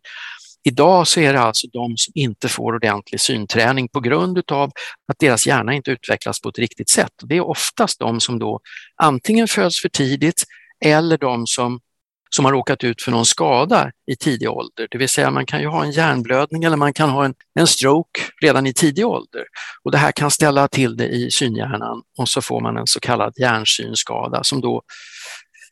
Idag 0.68 1.08
så 1.08 1.20
är 1.20 1.32
det 1.32 1.40
alltså 1.40 1.66
de 1.72 1.96
som 1.96 2.12
inte 2.14 2.48
får 2.48 2.74
ordentlig 2.74 3.20
synträning 3.20 3.88
på 3.88 4.00
grund 4.00 4.38
utav 4.38 4.70
att 5.12 5.18
deras 5.18 5.46
hjärna 5.46 5.74
inte 5.74 5.90
utvecklas 5.90 6.40
på 6.40 6.48
ett 6.48 6.58
riktigt 6.58 6.88
sätt. 6.88 7.12
Det 7.22 7.36
är 7.36 7.40
oftast 7.40 7.98
de 7.98 8.20
som 8.20 8.38
då 8.38 8.60
antingen 9.02 9.48
föds 9.48 9.80
för 9.80 9.88
tidigt 9.88 10.44
eller 10.84 11.18
de 11.18 11.46
som 11.46 11.80
som 12.30 12.44
har 12.44 12.52
råkat 12.52 12.84
ut 12.84 13.02
för 13.02 13.10
någon 13.10 13.26
skada 13.26 13.90
i 14.06 14.16
tidig 14.16 14.50
ålder. 14.50 14.88
Det 14.90 14.98
vill 14.98 15.08
säga 15.08 15.30
man 15.30 15.46
kan 15.46 15.60
ju 15.60 15.66
ha 15.66 15.84
en 15.84 15.90
hjärnblödning 15.90 16.64
eller 16.64 16.76
man 16.76 16.92
kan 16.92 17.10
ha 17.10 17.24
en, 17.24 17.34
en 17.58 17.66
stroke 17.66 18.20
redan 18.42 18.66
i 18.66 18.72
tidig 18.74 19.06
ålder. 19.06 19.44
Och 19.84 19.90
det 19.90 19.98
här 19.98 20.12
kan 20.12 20.30
ställa 20.30 20.68
till 20.68 20.96
det 20.96 21.08
i 21.08 21.30
synhjärnan 21.30 22.02
och 22.18 22.28
så 22.28 22.42
får 22.42 22.60
man 22.60 22.76
en 22.76 22.86
så 22.86 23.00
kallad 23.00 23.34
hjärnsynskada 23.36 24.44
som 24.44 24.60
då 24.60 24.82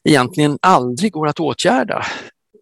egentligen 0.08 0.58
aldrig 0.62 1.12
går 1.12 1.28
att 1.28 1.40
åtgärda, 1.40 2.06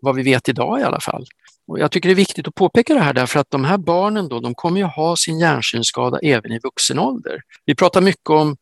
vad 0.03 0.15
vi 0.15 0.23
vet 0.23 0.49
idag 0.49 0.81
i 0.81 0.83
alla 0.83 1.01
fall. 1.01 1.25
Och 1.67 1.79
jag 1.79 1.91
tycker 1.91 2.09
det 2.09 2.13
är 2.13 2.17
viktigt 2.17 2.49
att 2.49 2.55
påpeka 2.55 2.95
det 2.95 3.01
här 3.01 3.13
därför 3.13 3.41
att 3.41 3.51
de 3.51 3.65
här 3.65 3.79
barnen 3.79 4.29
då, 4.29 4.41
de 4.41 4.55
kommer 4.55 4.81
ju 4.81 4.87
ha 4.87 5.17
sin 5.17 5.39
hjärnsynskada 5.39 6.19
även 6.23 6.53
i 6.53 6.59
vuxen 6.59 6.99
ålder. 6.99 7.41
Vi 7.65 7.75
pratar 7.75 8.01
mycket 8.01 8.31
om, 8.31 8.57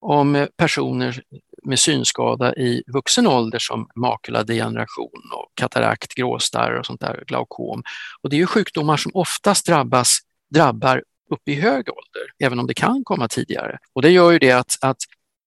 om 0.00 0.46
personer 0.56 1.22
med 1.64 1.78
synskada 1.78 2.54
i 2.54 2.82
vuxen 2.86 3.26
ålder 3.26 3.58
som 3.58 3.88
makuladegeneration 3.94 5.30
och 5.32 5.52
katarakt, 5.54 6.14
gråstarr 6.14 6.78
och 6.78 6.86
sånt 6.86 7.00
där, 7.00 7.24
glaukom. 7.26 7.82
Och 8.22 8.30
det 8.30 8.36
är 8.36 8.38
ju 8.38 8.46
sjukdomar 8.46 8.96
som 8.96 9.12
oftast 9.14 9.66
drabbas, 9.66 10.18
drabbar 10.54 11.02
upp 11.30 11.48
i 11.48 11.54
hög 11.54 11.88
ålder, 11.88 12.22
även 12.38 12.58
om 12.58 12.66
det 12.66 12.74
kan 12.74 13.04
komma 13.04 13.28
tidigare. 13.28 13.78
Och 13.92 14.02
det 14.02 14.10
gör 14.10 14.30
ju 14.30 14.38
det 14.38 14.52
att, 14.52 14.78
att 14.80 14.98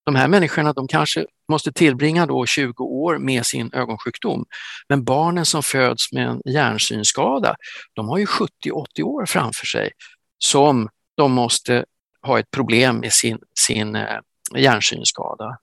de 0.06 0.16
här 0.16 0.28
människorna 0.28 0.74
de 0.74 0.88
kanske 0.88 1.26
måste 1.50 1.72
tillbringa 1.72 2.26
då 2.26 2.46
20 2.46 2.84
år 2.84 3.18
med 3.18 3.46
sin 3.46 3.74
ögonsjukdom. 3.74 4.46
Men 4.90 5.04
barnen 5.04 5.46
som 5.46 5.64
föds 5.64 6.12
med 6.12 6.28
en 6.28 6.42
hjärnsynskada, 6.46 7.56
de 7.94 8.10
har 8.10 8.18
ju 8.18 8.26
70-80 8.26 9.02
år 9.02 9.26
framför 9.26 9.66
sig 9.66 9.92
som 10.38 10.90
de 11.18 11.32
måste 11.32 11.86
ha 12.22 12.40
ett 12.40 12.52
problem 12.52 12.98
med 12.98 13.14
sin, 13.14 13.38
sin 13.60 13.96
eh, 13.96 14.20
hjärnsynskada. 14.56 15.58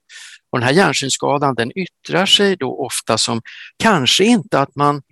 Och 0.54 0.60
den 0.60 0.68
här 0.68 0.74
hjärnsynskadan 0.74 1.54
den 1.54 1.78
yttrar 1.78 2.26
sig 2.26 2.56
då 2.56 2.84
ofta 2.86 3.18
som 3.18 3.42
kanske 3.76 4.24
inte 4.24 4.60
att 4.60 4.76
man 4.76 5.02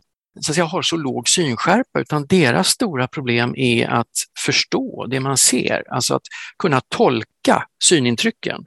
så 0.41 0.53
att 0.53 0.55
säga, 0.55 0.65
har 0.65 0.83
så 0.83 0.97
låg 0.97 1.29
synskärpa 1.29 2.01
utan 2.01 2.27
deras 2.27 2.69
stora 2.69 3.09
problem 3.09 3.55
är 3.57 3.89
att 3.89 4.09
förstå 4.39 5.07
det 5.11 5.21
man 5.21 5.37
ser, 5.37 5.93
alltså 5.93 6.15
att 6.15 6.23
kunna 6.59 6.81
tolka 6.89 7.67
synintrycken. 7.85 8.65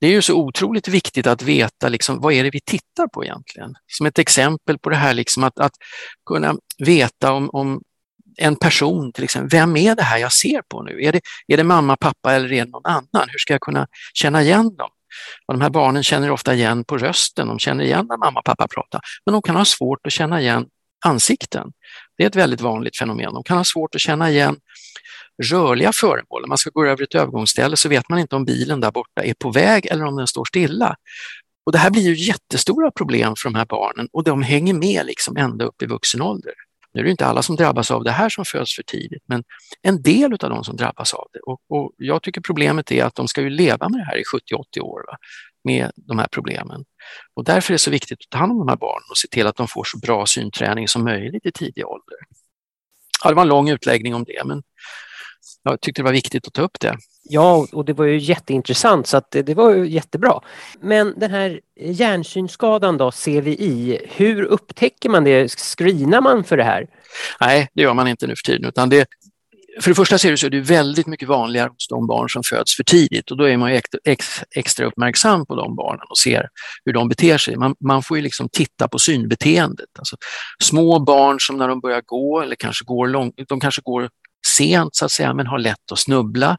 Det 0.00 0.06
är 0.06 0.10
ju 0.10 0.22
så 0.22 0.34
otroligt 0.34 0.88
viktigt 0.88 1.26
att 1.26 1.42
veta 1.42 1.88
liksom, 1.88 2.20
vad 2.20 2.32
är 2.32 2.44
det 2.44 2.50
vi 2.50 2.60
tittar 2.60 3.06
på 3.06 3.24
egentligen. 3.24 3.74
Som 3.86 4.06
ett 4.06 4.18
exempel 4.18 4.78
på 4.78 4.90
det 4.90 4.96
här 4.96 5.14
liksom 5.14 5.44
att, 5.44 5.58
att 5.58 5.74
kunna 6.26 6.54
veta 6.78 7.32
om, 7.32 7.50
om 7.52 7.82
en 8.36 8.56
person 8.56 9.12
till 9.12 9.24
exempel, 9.24 9.58
vem 9.58 9.76
är 9.76 9.94
det 9.94 10.02
här 10.02 10.18
jag 10.18 10.32
ser 10.32 10.62
på 10.68 10.82
nu? 10.82 11.02
Är 11.02 11.12
det, 11.12 11.20
är 11.46 11.56
det 11.56 11.64
mamma, 11.64 11.96
pappa 11.96 12.34
eller 12.34 12.52
är 12.52 12.64
det 12.64 12.70
någon 12.70 12.86
annan? 12.86 13.28
Hur 13.28 13.38
ska 13.38 13.54
jag 13.54 13.60
kunna 13.60 13.86
känna 14.14 14.42
igen 14.42 14.76
dem? 14.76 14.90
Och 15.46 15.54
de 15.54 15.60
här 15.60 15.70
barnen 15.70 16.02
känner 16.02 16.30
ofta 16.30 16.54
igen 16.54 16.84
på 16.84 16.98
rösten, 16.98 17.48
de 17.48 17.58
känner 17.58 17.84
igen 17.84 18.06
när 18.08 18.16
mamma 18.16 18.38
och 18.38 18.44
pappa 18.44 18.68
pratar, 18.68 19.00
men 19.24 19.32
de 19.32 19.42
kan 19.42 19.56
ha 19.56 19.64
svårt 19.64 20.06
att 20.06 20.12
känna 20.12 20.40
igen 20.40 20.66
ansikten. 21.04 21.72
Det 22.16 22.24
är 22.24 22.28
ett 22.28 22.36
väldigt 22.36 22.60
vanligt 22.60 22.98
fenomen. 22.98 23.34
De 23.34 23.42
kan 23.42 23.56
ha 23.56 23.64
svårt 23.64 23.94
att 23.94 24.00
känna 24.00 24.30
igen 24.30 24.56
rörliga 25.42 25.92
föremål. 25.92 26.42
Om 26.44 26.48
man 26.48 26.58
ska 26.58 26.70
gå 26.70 26.86
över 26.86 27.02
ett 27.02 27.14
övergångsställe 27.14 27.76
så 27.76 27.88
vet 27.88 28.08
man 28.08 28.18
inte 28.18 28.36
om 28.36 28.44
bilen 28.44 28.80
där 28.80 28.90
borta 28.90 29.22
är 29.24 29.34
på 29.34 29.50
väg 29.50 29.86
eller 29.86 30.04
om 30.04 30.16
den 30.16 30.26
står 30.26 30.44
stilla. 30.44 30.96
Och 31.66 31.72
det 31.72 31.78
här 31.78 31.90
blir 31.90 32.02
ju 32.02 32.14
jättestora 32.14 32.90
problem 32.90 33.34
för 33.36 33.50
de 33.50 33.58
här 33.58 33.66
barnen 33.66 34.08
och 34.12 34.24
de 34.24 34.42
hänger 34.42 34.74
med 34.74 35.06
liksom 35.06 35.36
ända 35.36 35.64
upp 35.64 35.82
i 35.82 35.86
vuxen 35.86 36.22
ålder. 36.22 36.52
Nu 36.92 37.00
är 37.00 37.04
det 37.04 37.10
inte 37.10 37.26
alla 37.26 37.42
som 37.42 37.56
drabbas 37.56 37.90
av 37.90 38.04
det 38.04 38.10
här 38.10 38.28
som 38.28 38.44
föds 38.44 38.74
för 38.74 38.82
tidigt, 38.82 39.22
men 39.26 39.44
en 39.82 40.02
del 40.02 40.32
av 40.32 40.50
de 40.50 40.64
som 40.64 40.76
drabbas 40.76 41.14
av 41.14 41.26
det. 41.32 41.38
Och, 41.40 41.60
och 41.68 41.92
jag 41.96 42.22
tycker 42.22 42.40
problemet 42.40 42.92
är 42.92 43.04
att 43.04 43.14
de 43.14 43.28
ska 43.28 43.40
ju 43.40 43.50
leva 43.50 43.88
med 43.88 44.00
det 44.00 44.04
här 44.04 44.16
i 44.16 44.22
70-80 44.76 44.80
år, 44.80 45.04
va? 45.06 45.16
med 45.64 45.90
de 45.96 46.18
här 46.18 46.28
problemen. 46.32 46.84
Och 47.34 47.44
därför 47.44 47.72
är 47.72 47.74
det 47.74 47.78
så 47.78 47.90
viktigt 47.90 48.18
att 48.20 48.30
ta 48.30 48.38
hand 48.38 48.52
om 48.52 48.58
de 48.58 48.68
här 48.68 48.76
barnen 48.76 49.06
och 49.10 49.18
se 49.18 49.28
till 49.28 49.46
att 49.46 49.56
de 49.56 49.68
får 49.68 49.84
så 49.84 49.98
bra 49.98 50.26
synträning 50.26 50.88
som 50.88 51.04
möjligt 51.04 51.46
i 51.46 51.52
tidig 51.52 51.86
ålder. 51.86 52.18
Ja, 53.24 53.30
det 53.30 53.34
var 53.34 53.42
en 53.42 53.48
lång 53.48 53.68
utläggning 53.68 54.14
om 54.14 54.24
det, 54.24 54.42
men 54.44 54.62
jag 55.62 55.80
tyckte 55.80 56.02
det 56.02 56.04
var 56.04 56.12
viktigt 56.12 56.46
att 56.46 56.52
ta 56.52 56.62
upp 56.62 56.80
det. 56.80 56.96
Ja, 57.22 57.66
och 57.72 57.84
det 57.84 57.92
var 57.92 58.04
ju 58.04 58.18
jätteintressant 58.18 59.06
så 59.06 59.16
att 59.16 59.30
det, 59.30 59.42
det 59.42 59.54
var 59.54 59.74
ju 59.74 59.88
jättebra. 59.88 60.40
Men 60.80 61.14
den 61.16 61.30
här 61.30 61.60
hjärnsynskadan 61.80 62.96
då, 62.96 63.10
CVI, 63.10 64.00
hur 64.08 64.42
upptäcker 64.42 65.08
man 65.08 65.24
det? 65.24 65.48
Screenar 65.48 66.20
man 66.20 66.44
för 66.44 66.56
det 66.56 66.64
här? 66.64 66.86
Nej, 67.40 67.68
det 67.74 67.82
gör 67.82 67.94
man 67.94 68.08
inte 68.08 68.26
nu 68.26 68.36
för 68.36 68.42
tiden 68.42 68.64
utan 68.64 68.88
det, 68.88 69.06
för 69.80 69.90
det 69.90 69.94
första 69.94 70.18
ser 70.18 70.30
det 70.30 70.36
så 70.36 70.46
är 70.46 70.50
det 70.50 70.60
väldigt 70.60 71.06
mycket 71.06 71.28
vanligare 71.28 71.68
hos 71.68 71.88
de 71.88 72.06
barn 72.06 72.28
som 72.28 72.42
föds 72.42 72.76
för 72.76 72.84
tidigt 72.84 73.30
och 73.30 73.36
då 73.36 73.44
är 73.44 73.56
man 73.56 73.80
extra 74.54 74.86
uppmärksam 74.86 75.46
på 75.46 75.54
de 75.54 75.76
barnen 75.76 76.06
och 76.10 76.18
ser 76.18 76.48
hur 76.84 76.92
de 76.92 77.08
beter 77.08 77.38
sig. 77.38 77.56
Man, 77.56 77.74
man 77.80 78.02
får 78.02 78.16
ju 78.16 78.22
liksom 78.22 78.48
titta 78.52 78.88
på 78.88 78.98
synbeteendet. 78.98 79.88
Alltså, 79.98 80.16
små 80.62 80.98
barn 80.98 81.40
som 81.40 81.56
när 81.56 81.68
de 81.68 81.80
börjar 81.80 82.02
gå 82.06 82.40
eller 82.40 82.56
kanske 82.56 82.84
går 82.84 83.08
långt, 83.08 83.34
de 83.48 83.60
kanske 83.60 83.82
går 83.84 84.08
sent 84.46 84.96
så 84.96 85.04
att 85.04 85.10
säga, 85.10 85.34
men 85.34 85.46
har 85.46 85.58
lätt 85.58 85.92
att 85.92 85.98
snubbla. 85.98 86.56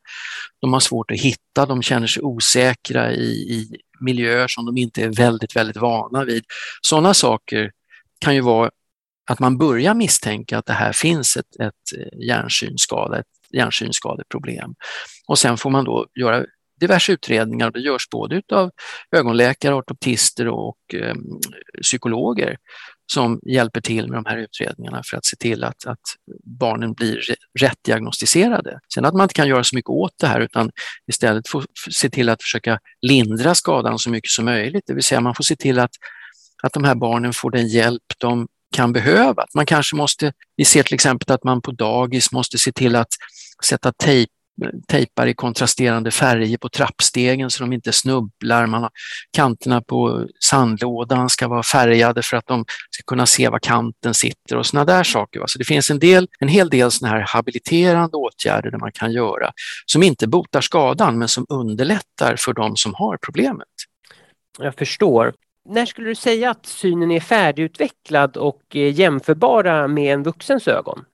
De 0.61 0.73
har 0.73 0.79
svårt 0.79 1.11
att 1.11 1.19
hitta, 1.19 1.65
de 1.65 1.81
känner 1.81 2.07
sig 2.07 2.23
osäkra 2.23 3.11
i, 3.11 3.31
i 3.31 3.77
miljöer 3.99 4.47
som 4.47 4.65
de 4.65 4.77
inte 4.77 5.03
är 5.03 5.09
väldigt, 5.09 5.55
väldigt 5.55 5.77
vana 5.77 6.23
vid. 6.23 6.43
Sådana 6.81 7.13
saker 7.13 7.71
kan 8.19 8.35
ju 8.35 8.41
vara 8.41 8.71
att 9.29 9.39
man 9.39 9.57
börjar 9.57 9.93
misstänka 9.93 10.57
att 10.57 10.65
det 10.65 10.73
här 10.73 10.93
finns 10.93 11.37
ett, 11.37 11.55
ett 11.59 11.97
eh, 11.97 12.27
hjärnsynskada, 12.27 13.19
ett 13.19 13.25
hjärnsynskadeproblem. 13.53 14.75
Och 15.27 15.39
sen 15.39 15.57
får 15.57 15.69
man 15.69 15.85
då 15.85 16.07
göra 16.15 16.45
diverse 16.79 17.11
utredningar. 17.11 17.67
och 17.67 17.73
Det 17.73 17.79
görs 17.79 18.09
både 18.11 18.41
av 18.51 18.71
ögonläkare, 19.15 19.75
ortoptister 19.75 20.47
och 20.47 20.77
eh, 20.93 21.15
psykologer 21.81 22.57
som 23.13 23.39
hjälper 23.45 23.81
till 23.81 24.07
med 24.07 24.17
de 24.17 24.25
här 24.25 24.37
utredningarna 24.37 25.01
för 25.05 25.17
att 25.17 25.25
se 25.25 25.35
till 25.35 25.63
att, 25.63 25.85
att 25.85 25.99
barnen 26.59 26.93
blir 26.93 27.21
rätt 27.59 27.77
diagnostiserade. 27.85 28.79
Sen 28.93 29.05
att 29.05 29.13
man 29.13 29.23
inte 29.23 29.33
kan 29.33 29.47
göra 29.47 29.63
så 29.63 29.75
mycket 29.75 29.89
åt 29.89 30.13
det 30.19 30.27
här 30.27 30.39
utan 30.39 30.71
istället 31.07 31.47
få 31.47 31.63
se 31.91 32.09
till 32.09 32.29
att 32.29 32.41
försöka 32.41 32.79
lindra 33.01 33.55
skadan 33.55 33.99
så 33.99 34.09
mycket 34.09 34.29
som 34.29 34.45
möjligt. 34.45 34.83
Det 34.87 34.93
vill 34.93 35.03
säga 35.03 35.21
man 35.21 35.35
får 35.35 35.43
se 35.43 35.55
till 35.55 35.79
att, 35.79 35.91
att 36.63 36.73
de 36.73 36.83
här 36.83 36.95
barnen 36.95 37.33
får 37.33 37.51
den 37.51 37.67
hjälp 37.67 38.03
de 38.17 38.47
kan 38.75 38.93
behöva. 38.93 39.45
Man 39.55 39.65
kanske 39.65 39.95
måste, 39.95 40.33
vi 40.55 40.65
ser 40.65 40.83
till 40.83 40.93
exempel 40.93 41.31
att 41.31 41.43
man 41.43 41.61
på 41.61 41.71
dagis 41.71 42.31
måste 42.31 42.57
se 42.57 42.71
till 42.71 42.95
att 42.95 43.09
sätta 43.63 43.91
tejp 43.91 44.31
tejpar 44.87 45.27
i 45.27 45.33
kontrasterande 45.33 46.11
färger 46.11 46.57
på 46.57 46.69
trappstegen 46.69 47.51
så 47.51 47.63
de 47.63 47.73
inte 47.73 47.91
snubblar. 47.91 48.65
Man 48.65 48.81
har, 48.81 48.91
kanterna 49.31 49.81
på 49.81 50.27
sandlådan 50.39 51.29
ska 51.29 51.47
vara 51.47 51.63
färgade 51.63 52.23
för 52.23 52.37
att 52.37 52.47
de 52.47 52.65
ska 52.89 53.03
kunna 53.07 53.25
se 53.25 53.49
var 53.49 53.59
kanten 53.59 54.13
sitter 54.13 54.57
och 54.57 54.65
sådana 54.65 54.85
där 54.85 55.03
saker. 55.03 55.43
Så 55.47 55.59
det 55.59 55.65
finns 55.65 55.91
en, 55.91 55.99
del, 55.99 56.27
en 56.39 56.47
hel 56.47 56.69
del 56.69 56.91
sådana 56.91 57.17
här 57.17 57.25
habiliterande 57.27 58.17
åtgärder 58.17 58.71
där 58.71 58.79
man 58.79 58.91
kan 58.91 59.11
göra 59.11 59.51
som 59.85 60.03
inte 60.03 60.27
botar 60.27 60.61
skadan 60.61 61.17
men 61.17 61.27
som 61.27 61.45
underlättar 61.49 62.35
för 62.35 62.53
de 62.53 62.75
som 62.75 62.93
har 62.95 63.17
problemet. 63.17 63.67
Jag 64.59 64.75
förstår. 64.75 65.33
När 65.69 65.85
skulle 65.85 66.07
du 66.07 66.15
säga 66.15 66.49
att 66.49 66.65
synen 66.65 67.11
är 67.11 67.19
färdigutvecklad 67.19 68.37
och 68.37 68.61
eh, 68.75 68.99
jämförbara 68.99 69.87
med 69.87 70.13
en 70.13 70.23
vuxens 70.23 70.67
ögon? 70.67 71.05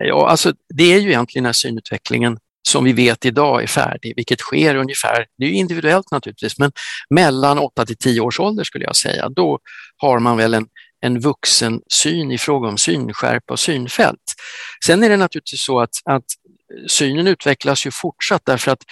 Eh, 0.00 0.06
ja, 0.06 0.28
alltså 0.28 0.52
det 0.74 0.94
är 0.94 1.00
ju 1.00 1.08
egentligen 1.08 1.42
när 1.42 1.52
synutvecklingen 1.52 2.38
som 2.68 2.84
vi 2.84 2.92
vet 2.92 3.24
idag 3.24 3.62
är 3.62 3.66
färdig, 3.66 4.12
vilket 4.16 4.40
sker 4.40 4.74
ungefär, 4.74 5.26
det 5.38 5.44
är 5.44 5.50
individuellt 5.50 6.10
naturligtvis, 6.10 6.58
men 6.58 6.72
mellan 7.10 7.58
8 7.58 7.86
till 7.86 7.96
10 7.96 8.20
års 8.20 8.40
ålder 8.40 8.64
skulle 8.64 8.84
jag 8.84 8.96
säga, 8.96 9.28
då 9.28 9.58
har 9.96 10.18
man 10.18 10.36
väl 10.36 10.54
en, 10.54 10.66
en 11.00 11.20
vuxen 11.20 11.80
syn 11.88 12.32
i 12.32 12.38
fråga 12.38 12.68
om 12.68 12.78
synskärpa 12.78 13.52
och 13.52 13.60
synfält. 13.60 14.34
Sen 14.84 15.02
är 15.02 15.08
det 15.08 15.16
naturligtvis 15.16 15.64
så 15.64 15.80
att, 15.80 15.90
att 16.04 16.24
synen 16.88 17.26
utvecklas 17.26 17.86
ju 17.86 17.90
fortsatt 17.90 18.42
därför 18.44 18.72
att 18.72 18.82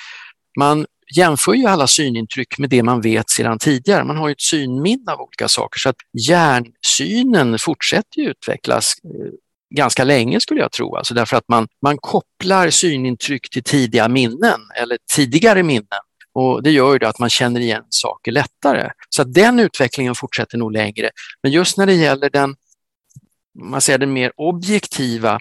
man 0.58 0.86
jämför 1.16 1.54
ju 1.54 1.66
alla 1.66 1.86
synintryck 1.86 2.58
med 2.58 2.70
det 2.70 2.82
man 2.82 3.00
vet 3.00 3.30
sedan 3.30 3.58
tidigare. 3.58 4.04
Man 4.04 4.16
har 4.16 4.28
ju 4.28 4.32
ett 4.32 4.40
synminne 4.40 5.12
av 5.12 5.20
olika 5.20 5.48
saker 5.48 5.78
så 5.78 5.88
att 5.88 5.96
hjärnsynen 6.28 7.58
fortsätter 7.58 8.20
ju 8.20 8.30
utvecklas 8.30 8.94
eh, 9.04 9.32
ganska 9.76 10.04
länge 10.04 10.40
skulle 10.40 10.60
jag 10.60 10.72
tro, 10.72 10.96
alltså 10.96 11.14
därför 11.14 11.36
att 11.36 11.48
man, 11.48 11.68
man 11.82 11.98
kopplar 11.98 12.70
synintryck 12.70 13.50
till 13.50 13.62
tidiga 13.62 14.08
minnen 14.08 14.60
eller 14.76 14.98
tidigare 15.14 15.62
minnen 15.62 16.00
och 16.34 16.62
det 16.62 16.70
gör 16.70 16.98
ju 17.00 17.06
att 17.06 17.18
man 17.18 17.30
känner 17.30 17.60
igen 17.60 17.84
saker 17.88 18.32
lättare. 18.32 18.90
Så 19.08 19.22
att 19.22 19.34
den 19.34 19.58
utvecklingen 19.58 20.14
fortsätter 20.14 20.58
nog 20.58 20.72
längre. 20.72 21.10
Men 21.42 21.52
just 21.52 21.78
när 21.78 21.86
det 21.86 21.94
gäller 21.94 22.30
den, 22.30 22.56
man 23.58 23.80
säger 23.80 23.98
den 23.98 24.12
mer 24.12 24.32
objektiva 24.36 25.32
eh, 25.32 25.38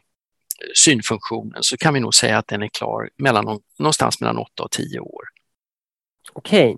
synfunktionen 0.75 1.63
så 1.63 1.77
kan 1.77 1.93
vi 1.93 1.99
nog 1.99 2.15
säga 2.15 2.37
att 2.37 2.47
den 2.47 2.63
är 2.63 2.69
klar 2.73 3.09
mellan, 3.17 3.59
någonstans 3.79 4.21
mellan 4.21 4.37
8 4.37 4.63
och 4.63 4.71
10 4.71 4.99
år. 4.99 5.23
Okej. 6.33 6.77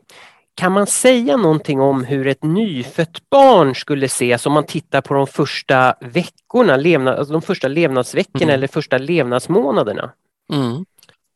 Kan 0.56 0.72
man 0.72 0.88
säga 0.88 1.38
någonting 1.38 1.82
om 1.82 2.04
hur 2.04 2.28
ett 2.28 2.44
nyfött 2.44 3.30
barn 3.30 3.76
skulle 3.76 4.06
ses 4.06 4.46
om 4.46 4.54
man 4.54 4.66
tittar 4.66 5.02
på 5.02 5.14
de 5.14 5.28
första 5.28 5.96
veckorna, 6.02 6.78
levnad, 6.78 7.16
alltså 7.16 7.34
de 7.34 7.42
första 7.42 7.68
levnadsveckorna 7.68 8.44
mm. 8.44 8.54
eller 8.54 8.68
första 8.68 8.98
levnadsmånaderna? 8.98 10.12
Mm. 10.54 10.86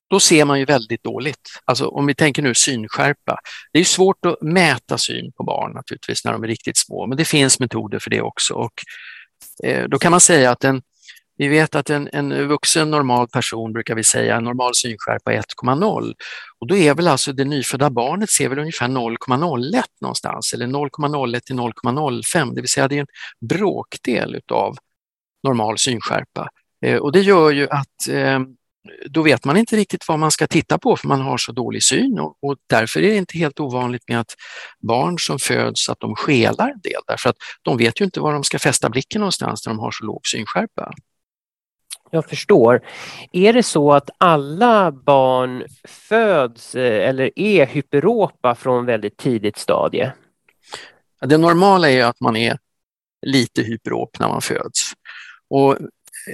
Då 0.09 0.19
ser 0.19 0.45
man 0.45 0.59
ju 0.59 0.65
väldigt 0.65 1.03
dåligt. 1.03 1.59
Alltså 1.65 1.87
om 1.87 2.05
vi 2.05 2.15
tänker 2.15 2.41
nu 2.41 2.53
synskärpa. 2.53 3.37
Det 3.73 3.79
är 3.79 3.83
svårt 3.83 4.25
att 4.25 4.41
mäta 4.41 4.97
syn 4.97 5.31
på 5.31 5.43
barn 5.43 5.71
naturligtvis 5.73 6.25
när 6.25 6.31
de 6.31 6.43
är 6.43 6.47
riktigt 6.47 6.77
små, 6.77 7.07
men 7.07 7.17
det 7.17 7.25
finns 7.25 7.59
metoder 7.59 7.99
för 7.99 8.09
det 8.09 8.21
också. 8.21 8.53
Och, 8.53 8.73
eh, 9.63 9.87
då 9.87 9.99
kan 9.99 10.11
man 10.11 10.19
säga 10.19 10.51
att 10.51 10.63
en 10.63 10.81
vi 11.39 11.47
vet 11.47 11.75
att 11.75 11.89
en, 11.89 12.09
en 12.13 12.47
vuxen 12.47 12.91
normal 12.91 13.27
person 13.27 13.73
brukar 13.73 13.95
vi 13.95 14.03
säga, 14.03 14.35
en 14.35 14.43
normal 14.43 14.75
synskärpa 14.75 15.31
1,0 15.31 16.13
och 16.59 16.67
då 16.67 16.75
är 16.75 16.93
väl 16.93 17.07
alltså 17.07 17.33
det 17.33 17.45
nyfödda 17.45 17.89
barnet 17.89 18.29
ser 18.29 18.49
väl 18.49 18.59
ungefär 18.59 18.87
0,01 18.87 19.83
någonstans 20.01 20.53
eller 20.53 20.67
0,01 20.67 21.39
till 21.39 21.55
0,05, 21.55 22.55
det 22.55 22.61
vill 22.61 22.69
säga 22.69 22.87
det 22.87 22.95
är 22.95 22.99
en 22.99 23.47
bråkdel 23.49 24.35
utav 24.35 24.77
normal 25.43 25.77
synskärpa. 25.77 26.49
Eh, 26.85 26.97
och 26.97 27.11
det 27.11 27.21
gör 27.21 27.51
ju 27.51 27.69
att 27.69 28.07
eh, 28.09 28.39
då 29.09 29.21
vet 29.21 29.45
man 29.45 29.57
inte 29.57 29.75
riktigt 29.75 30.07
vad 30.07 30.19
man 30.19 30.31
ska 30.31 30.47
titta 30.47 30.77
på 30.77 30.97
för 30.97 31.07
man 31.07 31.21
har 31.21 31.37
så 31.37 31.51
dålig 31.51 31.83
syn 31.83 32.19
och, 32.19 32.37
och, 32.41 32.57
därför 32.67 32.99
är 32.99 33.09
det 33.09 33.17
inte 33.17 33.37
helt 33.37 33.59
ovanligt 33.59 34.03
med 34.07 34.19
att 34.19 34.35
barn 34.79 35.19
som 35.19 35.39
föds 35.39 35.89
att 35.89 35.99
de 35.99 36.15
skelar 36.15 36.69
en 36.69 36.81
del 36.83 37.01
därför 37.07 37.29
att 37.29 37.37
de 37.61 37.77
vet 37.77 38.01
ju 38.01 38.05
inte 38.05 38.19
var 38.19 38.33
de 38.33 38.43
ska 38.43 38.59
fästa 38.59 38.89
blicken 38.89 39.19
någonstans 39.19 39.65
när 39.65 39.73
de 39.73 39.79
har 39.79 39.91
så 39.91 40.05
låg 40.05 40.27
synskärpa. 40.27 40.93
Jag 42.11 42.29
förstår. 42.29 42.81
Är 43.31 43.53
det 43.53 43.63
så 43.63 43.93
att 43.93 44.09
alla 44.17 44.91
barn 44.91 45.63
föds 45.87 46.75
eh, 46.75 47.09
eller 47.09 47.39
är 47.39 47.65
hyperopa 47.65 48.55
från 48.55 48.85
väldigt 48.85 49.17
tidigt 49.17 49.57
stadie? 49.57 50.13
Det 51.21 51.37
normala 51.37 51.89
är 51.89 52.03
att 52.03 52.19
man 52.19 52.35
är 52.35 52.57
lite 53.25 53.61
hyperop 53.61 54.19
när 54.19 54.27
man 54.27 54.41
föds. 54.41 54.93
Och 55.49 55.77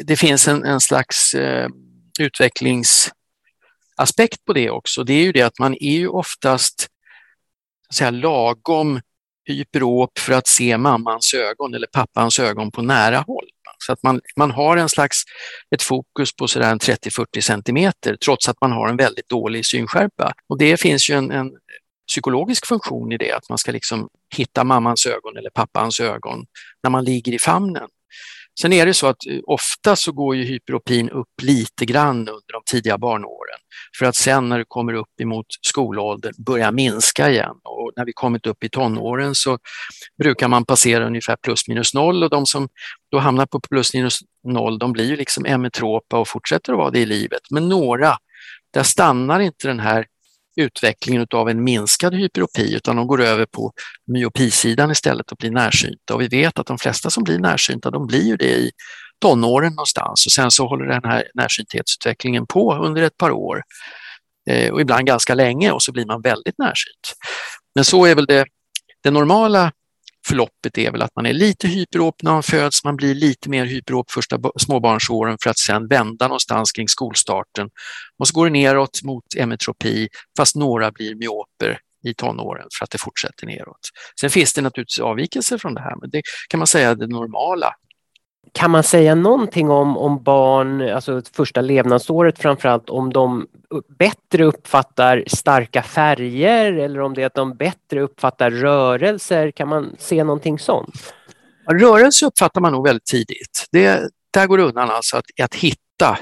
det 0.03 0.15
finns 0.15 0.47
en, 0.47 0.63
en 0.63 0.81
slags 0.81 1.33
eh, 1.33 1.69
utvecklingsaspekt 2.19 4.45
på 4.45 4.53
det 4.53 4.69
också. 4.69 5.03
Det 5.03 5.13
är 5.13 5.23
ju 5.23 5.31
det 5.31 5.41
att 5.41 5.59
man 5.59 5.73
är 5.73 5.97
ju 5.97 6.07
oftast 6.07 6.87
så 7.89 7.93
säga, 7.93 8.11
lagom 8.11 9.01
hyperop 9.45 10.19
för 10.19 10.33
att 10.33 10.47
se 10.47 10.77
mammans 10.77 11.33
ögon 11.33 11.73
eller 11.73 11.87
pappans 11.87 12.39
ögon 12.39 12.71
på 12.71 12.81
nära 12.81 13.17
håll. 13.17 13.44
Så 13.77 13.93
att 13.93 14.03
man, 14.03 14.21
man 14.37 14.51
har 14.51 14.77
en 14.77 14.89
slags, 14.89 15.23
ett 15.75 15.81
fokus 15.81 16.35
på 16.35 16.47
sådär 16.47 16.75
30-40 16.75 17.41
centimeter 17.41 18.15
trots 18.15 18.49
att 18.49 18.61
man 18.61 18.71
har 18.71 18.87
en 18.87 18.97
väldigt 18.97 19.29
dålig 19.29 19.65
synskärpa. 19.65 20.33
Och 20.49 20.57
det 20.57 20.77
finns 20.77 21.09
ju 21.09 21.15
en, 21.15 21.31
en 21.31 21.51
psykologisk 22.07 22.65
funktion 22.65 23.11
i 23.11 23.17
det, 23.17 23.31
att 23.31 23.49
man 23.49 23.57
ska 23.57 23.71
liksom 23.71 24.09
hitta 24.35 24.63
mammans 24.63 25.05
ögon 25.05 25.37
eller 25.37 25.49
pappans 25.49 25.99
ögon 25.99 26.45
när 26.83 26.89
man 26.89 27.05
ligger 27.05 27.33
i 27.33 27.39
famnen. 27.39 27.87
Sen 28.61 28.73
är 28.73 28.85
det 28.85 28.93
så 28.93 29.07
att 29.07 29.25
eh, 29.29 29.39
ofta 29.43 29.95
så 29.95 30.11
går 30.11 30.35
ju 30.35 30.43
hyperopin 30.43 31.09
upp 31.09 31.41
lite 31.41 31.85
grann 31.85 32.19
under 32.19 32.53
de 32.53 32.61
tidiga 32.71 32.97
barnåren. 32.97 33.59
För 33.99 34.05
att 34.05 34.15
sen 34.15 34.49
när 34.49 34.57
det 34.57 34.65
kommer 34.67 34.93
upp 34.93 35.21
emot 35.21 35.45
skolåldern 35.61 36.33
börja 36.37 36.71
minska 36.71 37.29
igen. 37.29 37.55
Och 37.63 37.91
när 37.95 38.05
vi 38.05 38.13
kommit 38.13 38.47
upp 38.47 38.63
i 38.63 38.69
tonåren 38.69 39.35
så 39.35 39.57
brukar 40.23 40.47
man 40.47 40.65
passera 40.65 41.07
ungefär 41.07 41.35
plus 41.35 41.67
minus 41.67 41.93
noll. 41.93 42.23
Och 42.23 42.29
de 42.29 42.45
som 42.45 42.67
då 43.11 43.19
hamnar 43.19 43.45
på 43.45 43.59
plus 43.59 43.93
minus 43.93 44.19
noll 44.47 44.79
de 44.79 44.93
blir 44.93 45.05
ju 45.05 45.15
liksom 45.15 45.45
emetropa 45.45 46.19
och 46.19 46.27
fortsätter 46.27 46.73
att 46.73 46.77
vara 46.77 46.91
det 46.91 46.99
i 46.99 47.05
livet. 47.05 47.41
Men 47.51 47.69
några, 47.69 48.17
där 48.73 48.83
stannar 48.83 49.39
inte 49.39 49.67
den 49.67 49.79
här 49.79 50.05
utvecklingen 50.55 51.27
av 51.33 51.49
en 51.49 51.63
minskad 51.63 52.13
hyperopi 52.13 52.75
utan 52.75 52.95
de 52.95 53.07
går 53.07 53.21
över 53.21 53.45
på 53.45 53.71
myopisidan 54.07 54.91
istället 54.91 55.31
och 55.31 55.37
blir 55.37 55.51
närsynta. 55.51 56.13
Och 56.13 56.21
vi 56.21 56.27
vet 56.27 56.59
att 56.59 56.67
de 56.67 56.77
flesta 56.77 57.09
som 57.09 57.23
blir 57.23 57.39
närsynta 57.39 57.91
de 57.91 58.07
blir 58.07 58.23
ju 58.23 58.35
det 58.37 58.55
i 58.55 58.71
tonåren 59.21 59.73
någonstans 59.73 60.25
och 60.25 60.31
sen 60.31 60.51
så 60.51 60.67
håller 60.67 60.85
den 60.85 61.03
här 61.03 61.23
närsynthetsutvecklingen 61.33 62.47
på 62.47 62.75
under 62.75 63.01
ett 63.01 63.17
par 63.17 63.31
år 63.31 63.63
eh, 64.49 64.73
och 64.73 64.81
ibland 64.81 65.07
ganska 65.07 65.33
länge 65.33 65.71
och 65.71 65.83
så 65.83 65.91
blir 65.91 66.05
man 66.05 66.21
väldigt 66.21 66.57
närsynt. 66.57 67.13
Men 67.75 67.83
så 67.83 68.05
är 68.05 68.15
väl 68.15 68.25
det, 68.25 68.45
det 69.03 69.11
normala 69.11 69.71
förloppet 70.27 70.77
är 70.77 70.91
väl 70.91 71.01
att 71.01 71.15
man 71.15 71.25
är 71.25 71.33
lite 71.33 71.67
hyperop 71.67 72.15
när 72.23 72.31
man 72.31 72.43
föds, 72.43 72.83
man 72.83 72.95
blir 72.95 73.15
lite 73.15 73.49
mer 73.49 73.65
hyperop 73.65 74.11
första 74.11 74.39
småbarnsåren 74.59 75.37
för 75.43 75.49
att 75.49 75.57
sen 75.57 75.87
vända 75.87 76.27
någonstans 76.27 76.71
kring 76.71 76.87
skolstarten. 76.87 77.69
Och 78.19 78.27
så 78.27 78.33
går 78.33 78.45
det 78.45 78.51
neråt 78.51 79.03
mot 79.03 79.23
emetropi 79.37 80.09
fast 80.37 80.55
några 80.55 80.91
blir 80.91 81.15
myoper 81.15 81.79
i 82.07 82.13
tonåren 82.13 82.67
för 82.77 82.83
att 82.83 82.91
det 82.91 82.97
fortsätter 82.97 83.47
neråt. 83.47 83.79
Sen 84.19 84.29
finns 84.29 84.53
det 84.53 84.61
naturligtvis 84.61 84.99
avvikelser 84.99 85.57
från 85.57 85.73
det 85.73 85.81
här 85.81 85.95
men 86.01 86.09
det 86.09 86.21
kan 86.49 86.57
man 86.57 86.67
säga 86.67 86.89
är 86.89 86.95
det 86.95 87.07
normala 87.07 87.73
kan 88.51 88.71
man 88.71 88.83
säga 88.83 89.15
någonting 89.15 89.69
om, 89.69 89.97
om 89.97 90.23
barn, 90.23 90.81
alltså 90.89 91.21
första 91.33 91.61
levnadsåret 91.61 92.39
framförallt, 92.39 92.89
om 92.89 93.13
de 93.13 93.47
bättre 93.99 94.43
uppfattar 94.43 95.23
starka 95.27 95.83
färger 95.83 96.73
eller 96.73 96.99
om 97.01 97.13
det 97.13 97.21
är 97.21 97.25
att 97.25 97.33
de 97.33 97.53
bättre 97.53 98.01
uppfattar 98.01 98.51
rörelser? 98.51 99.51
Kan 99.51 99.67
man 99.67 99.95
se 99.99 100.23
någonting 100.23 100.59
sånt? 100.59 101.13
Rörelse 101.71 102.25
uppfattar 102.25 102.61
man 102.61 102.71
nog 102.71 102.87
väldigt 102.87 103.05
tidigt. 103.05 103.65
Det, 103.71 104.09
där 104.33 104.47
går 104.47 104.57
det 104.57 104.63
undan 104.63 104.89
alltså 104.89 105.17
att, 105.17 105.25
att 105.43 105.55
hitta 105.55 106.17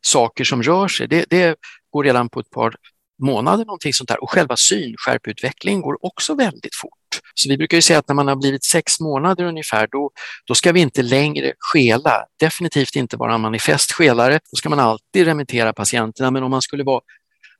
saker 0.00 0.44
som 0.44 0.62
rör 0.62 0.88
sig. 0.88 1.08
Det, 1.08 1.24
det 1.30 1.56
går 1.90 2.04
redan 2.04 2.28
på 2.28 2.40
ett 2.40 2.50
par 2.50 2.74
månader 3.22 3.64
någonting 3.64 3.92
sånt 3.92 4.08
där 4.08 4.22
och 4.22 4.30
själva 4.30 4.56
synskärputvecklingen 4.56 5.80
går 5.80 6.06
också 6.06 6.34
väldigt 6.34 6.74
fort. 6.74 6.92
Så 7.34 7.48
vi 7.48 7.56
brukar 7.56 7.76
ju 7.76 7.82
säga 7.82 7.98
att 7.98 8.08
när 8.08 8.14
man 8.14 8.28
har 8.28 8.36
blivit 8.36 8.64
sex 8.64 9.00
månader 9.00 9.44
ungefär 9.44 9.88
då, 9.92 10.10
då 10.46 10.54
ska 10.54 10.72
vi 10.72 10.80
inte 10.80 11.02
längre 11.02 11.52
skela, 11.58 12.24
definitivt 12.40 12.96
inte 12.96 13.16
vara 13.16 13.38
manifest 13.38 13.92
skelare. 13.92 14.40
Då 14.50 14.56
ska 14.56 14.68
man 14.68 14.80
alltid 14.80 15.26
remittera 15.26 15.72
patienterna 15.72 16.30
men 16.30 16.42
om 16.42 16.50
man 16.50 16.62
skulle 16.62 16.84
vara 16.84 17.00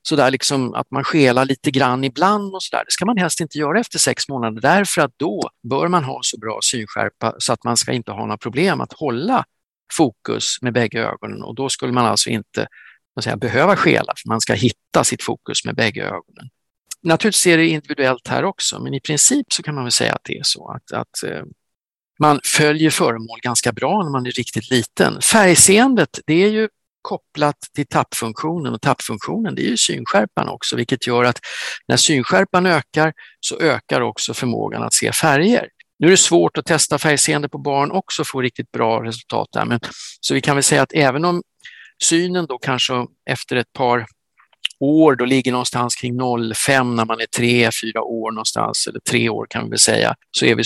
sådär 0.07 0.31
liksom 0.31 0.73
att 0.73 0.91
man 0.91 1.03
skelar 1.03 1.45
lite 1.45 1.71
grann 1.71 2.03
ibland 2.03 2.55
och 2.55 2.63
sådär. 2.63 2.83
Det 2.85 2.91
ska 2.91 3.05
man 3.05 3.17
helst 3.17 3.39
inte 3.39 3.57
göra 3.57 3.79
efter 3.79 3.99
sex 3.99 4.29
månader 4.29 4.61
därför 4.61 5.01
att 5.01 5.11
då 5.17 5.49
bör 5.69 5.87
man 5.87 6.03
ha 6.03 6.19
så 6.21 6.37
bra 6.37 6.59
synskärpa 6.61 7.35
så 7.37 7.53
att 7.53 7.63
man 7.63 7.77
ska 7.77 7.91
inte 7.91 8.11
ha 8.11 8.19
några 8.19 8.37
problem 8.37 8.81
att 8.81 8.93
hålla 8.93 9.45
fokus 9.93 10.57
med 10.61 10.73
bägge 10.73 10.99
ögonen 10.99 11.43
och 11.43 11.55
då 11.55 11.69
skulle 11.69 11.91
man 11.91 12.05
alltså 12.05 12.29
inte 12.29 12.67
säga, 13.23 13.37
behöva 13.37 13.75
skela 13.75 14.13
för 14.17 14.29
man 14.29 14.41
ska 14.41 14.53
hitta 14.53 15.03
sitt 15.03 15.23
fokus 15.23 15.65
med 15.65 15.75
bägge 15.75 16.03
ögonen. 16.03 16.49
Naturligtvis 17.03 17.47
är 17.47 17.57
det 17.57 17.67
individuellt 17.67 18.27
här 18.27 18.43
också, 18.45 18.79
men 18.79 18.93
i 18.93 18.99
princip 18.99 19.53
så 19.53 19.63
kan 19.63 19.75
man 19.75 19.83
väl 19.83 19.91
säga 19.91 20.13
att 20.13 20.23
det 20.23 20.37
är 20.37 20.43
så 20.43 20.71
att, 20.71 20.91
att 20.91 21.23
eh, 21.23 21.43
man 22.19 22.39
följer 22.43 22.89
föremål 22.89 23.39
ganska 23.41 23.71
bra 23.71 24.03
när 24.03 24.11
man 24.11 24.25
är 24.25 24.31
riktigt 24.31 24.69
liten. 24.69 25.21
Färgseendet, 25.21 26.19
det 26.25 26.43
är 26.43 26.49
ju 26.49 26.69
kopplat 27.01 27.57
till 27.75 27.87
tappfunktionen 27.87 28.73
och 28.73 28.81
tappfunktionen 28.81 29.55
det 29.55 29.61
är 29.61 29.69
ju 29.69 29.77
synskärpan 29.77 30.49
också, 30.49 30.75
vilket 30.75 31.07
gör 31.07 31.23
att 31.23 31.39
när 31.87 31.97
synskärpan 31.97 32.65
ökar 32.65 33.13
så 33.39 33.59
ökar 33.59 34.01
också 34.01 34.33
förmågan 34.33 34.83
att 34.83 34.93
se 34.93 35.11
färger. 35.11 35.69
Nu 35.99 36.07
är 36.07 36.11
det 36.11 36.17
svårt 36.17 36.57
att 36.57 36.65
testa 36.65 36.97
färgseende 36.97 37.49
på 37.49 37.57
barn 37.57 37.91
också 37.91 38.21
och 38.21 38.27
få 38.27 38.41
riktigt 38.41 38.71
bra 38.71 39.03
resultat 39.03 39.47
där, 39.51 39.65
men 39.65 39.79
så 40.19 40.33
vi 40.33 40.41
kan 40.41 40.55
väl 40.55 40.63
säga 40.63 40.81
att 40.81 40.93
även 40.93 41.25
om 41.25 41.43
synen 42.03 42.45
då 42.45 42.57
kanske 42.57 42.93
efter 43.29 43.55
ett 43.55 43.73
par 43.73 44.05
år, 44.79 45.15
då 45.15 45.25
ligger 45.25 45.51
någonstans 45.51 45.95
kring 45.95 46.21
0,5 46.21 46.95
när 46.95 47.05
man 47.05 47.21
är 47.21 47.25
tre, 47.25 47.69
fyra 47.81 48.01
år 48.01 48.31
någonstans, 48.31 48.87
eller 48.87 48.99
tre 48.99 49.29
år 49.29 49.47
kan 49.49 49.63
vi 49.63 49.69
väl 49.69 49.79
säga, 49.79 50.15
så 50.31 50.45
är 50.45 50.55
vi, 50.55 50.63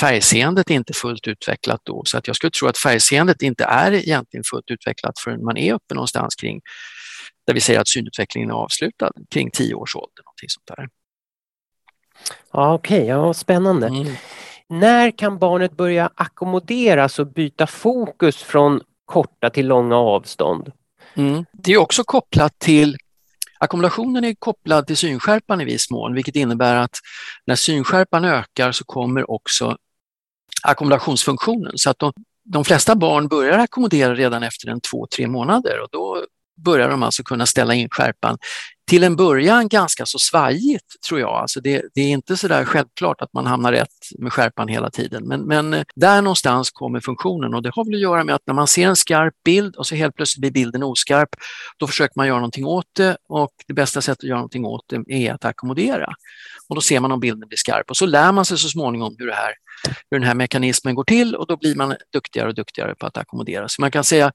färgseendet 0.00 0.70
inte 0.70 0.92
fullt 0.92 1.28
utvecklat 1.28 1.80
då. 1.84 2.02
Så 2.04 2.18
att 2.18 2.26
jag 2.26 2.36
skulle 2.36 2.50
tro 2.50 2.68
att 2.68 2.78
färgseendet 2.78 3.42
inte 3.42 3.64
är 3.64 3.92
egentligen 3.92 4.44
fullt 4.50 4.70
utvecklat 4.70 5.18
förrän 5.18 5.44
man 5.44 5.56
är 5.56 5.74
uppe 5.74 5.94
någonstans 5.94 6.34
kring, 6.34 6.60
där 7.46 7.54
vi 7.54 7.60
säger 7.60 7.80
att 7.80 7.88
synutvecklingen 7.88 8.50
är 8.50 8.54
avslutad, 8.54 9.10
kring 9.30 9.50
tio 9.50 9.74
års 9.74 9.96
ålder. 9.96 10.22
Någonting 10.24 10.48
sånt 10.48 10.66
där. 10.66 10.88
Ja, 12.52 12.74
Okej, 12.74 12.96
okay. 12.96 13.08
ja, 13.08 13.34
spännande. 13.34 13.86
Mm. 13.86 14.14
När 14.68 15.10
kan 15.10 15.38
barnet 15.38 15.76
börja 15.76 16.10
ackommoderas 16.14 17.18
och 17.18 17.26
byta 17.26 17.66
fokus 17.66 18.42
från 18.42 18.80
korta 19.12 19.50
till 19.50 19.66
långa 19.66 19.96
avstånd? 19.96 20.72
Mm. 21.14 21.44
Det 21.52 21.72
är 21.72 21.78
också 21.78 22.04
kopplat 22.04 22.58
till 22.58 22.96
Ackumulationen 23.62 24.24
är 24.24 24.34
kopplad 24.34 24.86
till 24.86 24.96
synskärpan 24.96 25.60
i 25.60 25.64
viss 25.64 25.90
mån, 25.90 26.14
vilket 26.14 26.36
innebär 26.36 26.76
att 26.76 26.98
när 27.46 27.54
synskärpan 27.54 28.24
ökar 28.24 28.72
så 28.72 28.84
kommer 28.84 29.30
också 29.30 29.76
ackumulationsfunktionen. 30.62 31.72
Så 31.74 31.90
att 31.90 31.98
de, 31.98 32.12
de 32.44 32.64
flesta 32.64 32.94
barn 32.94 33.28
börjar 33.28 33.58
ackommodera 33.58 34.14
redan 34.14 34.42
efter 34.42 34.68
en 34.68 34.80
två, 34.80 35.06
tre 35.06 35.26
månader 35.26 35.80
och 35.82 35.88
då 35.92 36.24
börjar 36.64 36.88
de 36.88 37.02
alltså 37.02 37.22
kunna 37.22 37.46
ställa 37.46 37.74
in 37.74 37.88
skärpan 37.90 38.38
till 38.86 39.04
en 39.04 39.16
början 39.16 39.68
ganska 39.68 40.06
så 40.06 40.18
svajigt 40.18 41.02
tror 41.08 41.20
jag. 41.20 41.30
Alltså 41.30 41.60
det, 41.60 41.82
det 41.94 42.00
är 42.00 42.08
inte 42.08 42.36
så 42.36 42.48
där 42.48 42.64
självklart 42.64 43.20
att 43.20 43.32
man 43.32 43.46
hamnar 43.46 43.72
rätt 43.72 43.88
med 44.18 44.32
skärpan 44.32 44.68
hela 44.68 44.90
tiden. 44.90 45.28
Men, 45.28 45.40
men 45.40 45.74
eh, 45.74 45.84
där 45.94 46.22
någonstans 46.22 46.70
kommer 46.70 47.00
funktionen 47.00 47.54
och 47.54 47.62
det 47.62 47.70
har 47.74 47.84
väl 47.84 47.94
att 47.94 48.00
göra 48.00 48.24
med 48.24 48.34
att 48.34 48.42
när 48.46 48.54
man 48.54 48.66
ser 48.66 48.86
en 48.86 48.96
skarp 48.96 49.34
bild 49.44 49.76
och 49.76 49.86
så 49.86 49.94
helt 49.94 50.14
plötsligt 50.16 50.40
blir 50.40 50.50
bilden 50.50 50.82
oskarp, 50.82 51.28
då 51.78 51.86
försöker 51.86 52.12
man 52.16 52.26
göra 52.26 52.38
någonting 52.38 52.66
åt 52.66 52.86
det 52.96 53.16
och 53.28 53.52
det 53.66 53.74
bästa 53.74 54.00
sättet 54.00 54.24
att 54.24 54.28
göra 54.28 54.38
någonting 54.38 54.64
åt 54.64 54.84
det 54.88 55.26
är 55.26 55.34
att 55.34 55.44
ackommodera. 55.44 56.14
Och 56.68 56.74
då 56.74 56.80
ser 56.80 57.00
man 57.00 57.12
om 57.12 57.20
bilden 57.20 57.48
blir 57.48 57.58
skarp 57.58 57.90
och 57.90 57.96
så 57.96 58.06
lär 58.06 58.32
man 58.32 58.44
sig 58.44 58.58
så 58.58 58.68
småningom 58.68 59.16
hur, 59.18 59.26
det 59.26 59.34
här, 59.34 59.52
hur 60.10 60.18
den 60.18 60.28
här 60.28 60.34
mekanismen 60.34 60.94
går 60.94 61.04
till 61.04 61.34
och 61.34 61.46
då 61.46 61.56
blir 61.56 61.74
man 61.74 61.96
duktigare 62.12 62.48
och 62.48 62.54
duktigare 62.54 62.94
på 62.94 63.06
att 63.06 63.16
ackommodera. 63.16 63.68
Så 63.68 63.80
man 63.80 63.90
kan 63.90 64.04
säga 64.04 64.32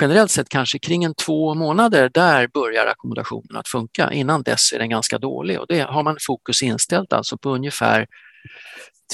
generellt 0.00 0.30
sett 0.30 0.48
kanske 0.48 0.78
kring 0.78 1.04
en 1.04 1.14
två 1.14 1.54
månader, 1.54 2.10
där 2.14 2.48
börjar 2.48 2.86
ackommodationen 2.86 3.56
att 3.56 3.68
funka. 3.68 4.12
Innan 4.12 4.42
dess 4.42 4.72
är 4.72 4.78
den 4.78 4.90
ganska 4.90 5.18
dålig 5.18 5.60
och 5.60 5.66
det 5.68 5.80
har 5.80 6.02
man 6.02 6.16
fokus 6.20 6.62
inställt 6.62 7.12
alltså 7.12 7.38
på 7.38 7.50
ungefär 7.50 8.06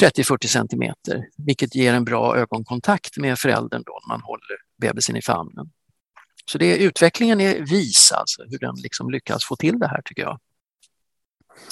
30-40 0.01 0.47
centimeter, 0.47 1.25
vilket 1.47 1.75
ger 1.75 1.95
en 1.95 2.05
bra 2.05 2.37
ögonkontakt 2.37 3.17
med 3.17 3.39
föräldern 3.39 3.83
då 3.87 4.01
när 4.07 4.15
man 4.15 4.23
håller 4.23 4.57
bebisen 4.81 5.17
i 5.17 5.23
famnen. 5.23 5.71
Så 6.51 6.59
det, 6.59 6.77
utvecklingen 6.77 7.41
är 7.41 7.61
vis 7.61 8.13
alltså, 8.13 8.43
hur 8.43 8.59
den 8.59 8.75
liksom 8.83 9.11
lyckas 9.11 9.45
få 9.45 9.57
till 9.57 9.79
det 9.79 9.89
här 9.89 10.03
tycker 10.05 10.23
jag. 10.23 10.39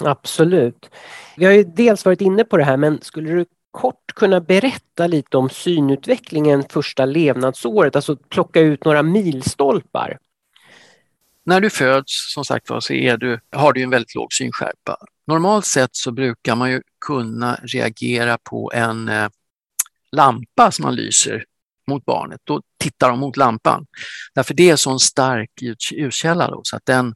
Absolut. 0.01 0.91
Vi 1.37 1.45
har 1.45 1.53
ju 1.53 1.65
dels 1.65 2.05
varit 2.05 2.21
inne 2.21 2.45
på 2.45 2.57
det 2.57 2.65
här 2.65 2.77
men 2.77 3.03
skulle 3.03 3.31
du 3.31 3.47
kort 3.71 4.13
kunna 4.15 4.41
berätta 4.41 5.07
lite 5.07 5.37
om 5.37 5.51
synutvecklingen 5.51 6.65
första 6.71 7.05
levnadsåret, 7.05 7.97
alltså 7.97 8.17
plocka 8.17 8.61
ut 8.61 8.85
några 8.85 9.03
milstolpar? 9.03 10.19
När 11.45 11.61
du 11.61 11.71
föds, 11.71 12.33
som 12.35 12.45
sagt 12.45 12.71
var, 12.71 12.81
så 12.81 12.93
är 12.93 13.17
du, 13.17 13.41
har 13.53 13.73
du 13.73 13.83
en 13.83 13.91
väldigt 13.91 14.15
låg 14.15 14.33
synskärpa. 14.33 14.97
Normalt 15.27 15.67
sett 15.67 15.97
så 15.97 16.13
brukar 16.13 16.57
man 16.57 16.71
ju 16.71 16.83
kunna 17.07 17.55
reagera 17.63 18.39
på 18.39 18.73
en 18.75 19.09
eh, 19.09 19.29
lampa 20.13 20.71
som 20.71 20.83
man 20.83 20.95
lyser 20.95 21.45
mot 21.87 22.05
barnet. 22.05 22.41
Då 22.45 22.63
tittar 22.79 23.09
de 23.09 23.19
mot 23.19 23.37
lampan. 23.37 23.87
Därför 24.35 24.55
det 24.55 24.69
är 24.69 24.71
en 24.71 24.79
sån 24.79 25.01
stark 25.01 25.51
ljuskälla 25.93 26.51
då, 26.51 26.61
så 26.65 26.77
att 26.77 26.87
den, 26.87 27.15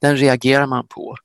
den 0.00 0.16
reagerar 0.16 0.66
man 0.66 0.86
på. 0.88 1.16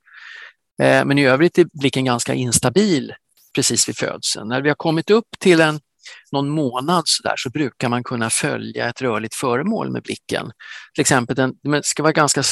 Eh, 0.81 1.05
men 1.05 1.17
i 1.17 1.25
övrigt 1.25 1.57
är 1.57 1.67
blicken 1.73 2.05
ganska 2.05 2.33
instabil 2.33 3.13
precis 3.55 3.89
vid 3.89 3.97
födseln. 3.97 4.47
När 4.47 4.61
vi 4.61 4.69
har 4.69 4.75
kommit 4.75 5.09
upp 5.09 5.27
till 5.39 5.61
en, 5.61 5.79
någon 6.31 6.49
månad 6.49 7.03
så, 7.05 7.23
där, 7.23 7.33
så 7.37 7.49
brukar 7.49 7.89
man 7.89 8.03
kunna 8.03 8.29
följa 8.29 8.89
ett 8.89 9.01
rörligt 9.01 9.35
föremål 9.35 9.91
med 9.91 10.03
blicken. 10.03 10.51
Till 10.95 11.01
exempel, 11.01 11.35
den, 11.35 11.53
det 11.63 11.85
ska 11.85 12.03
vara 12.03 12.13
ganska 12.13 12.43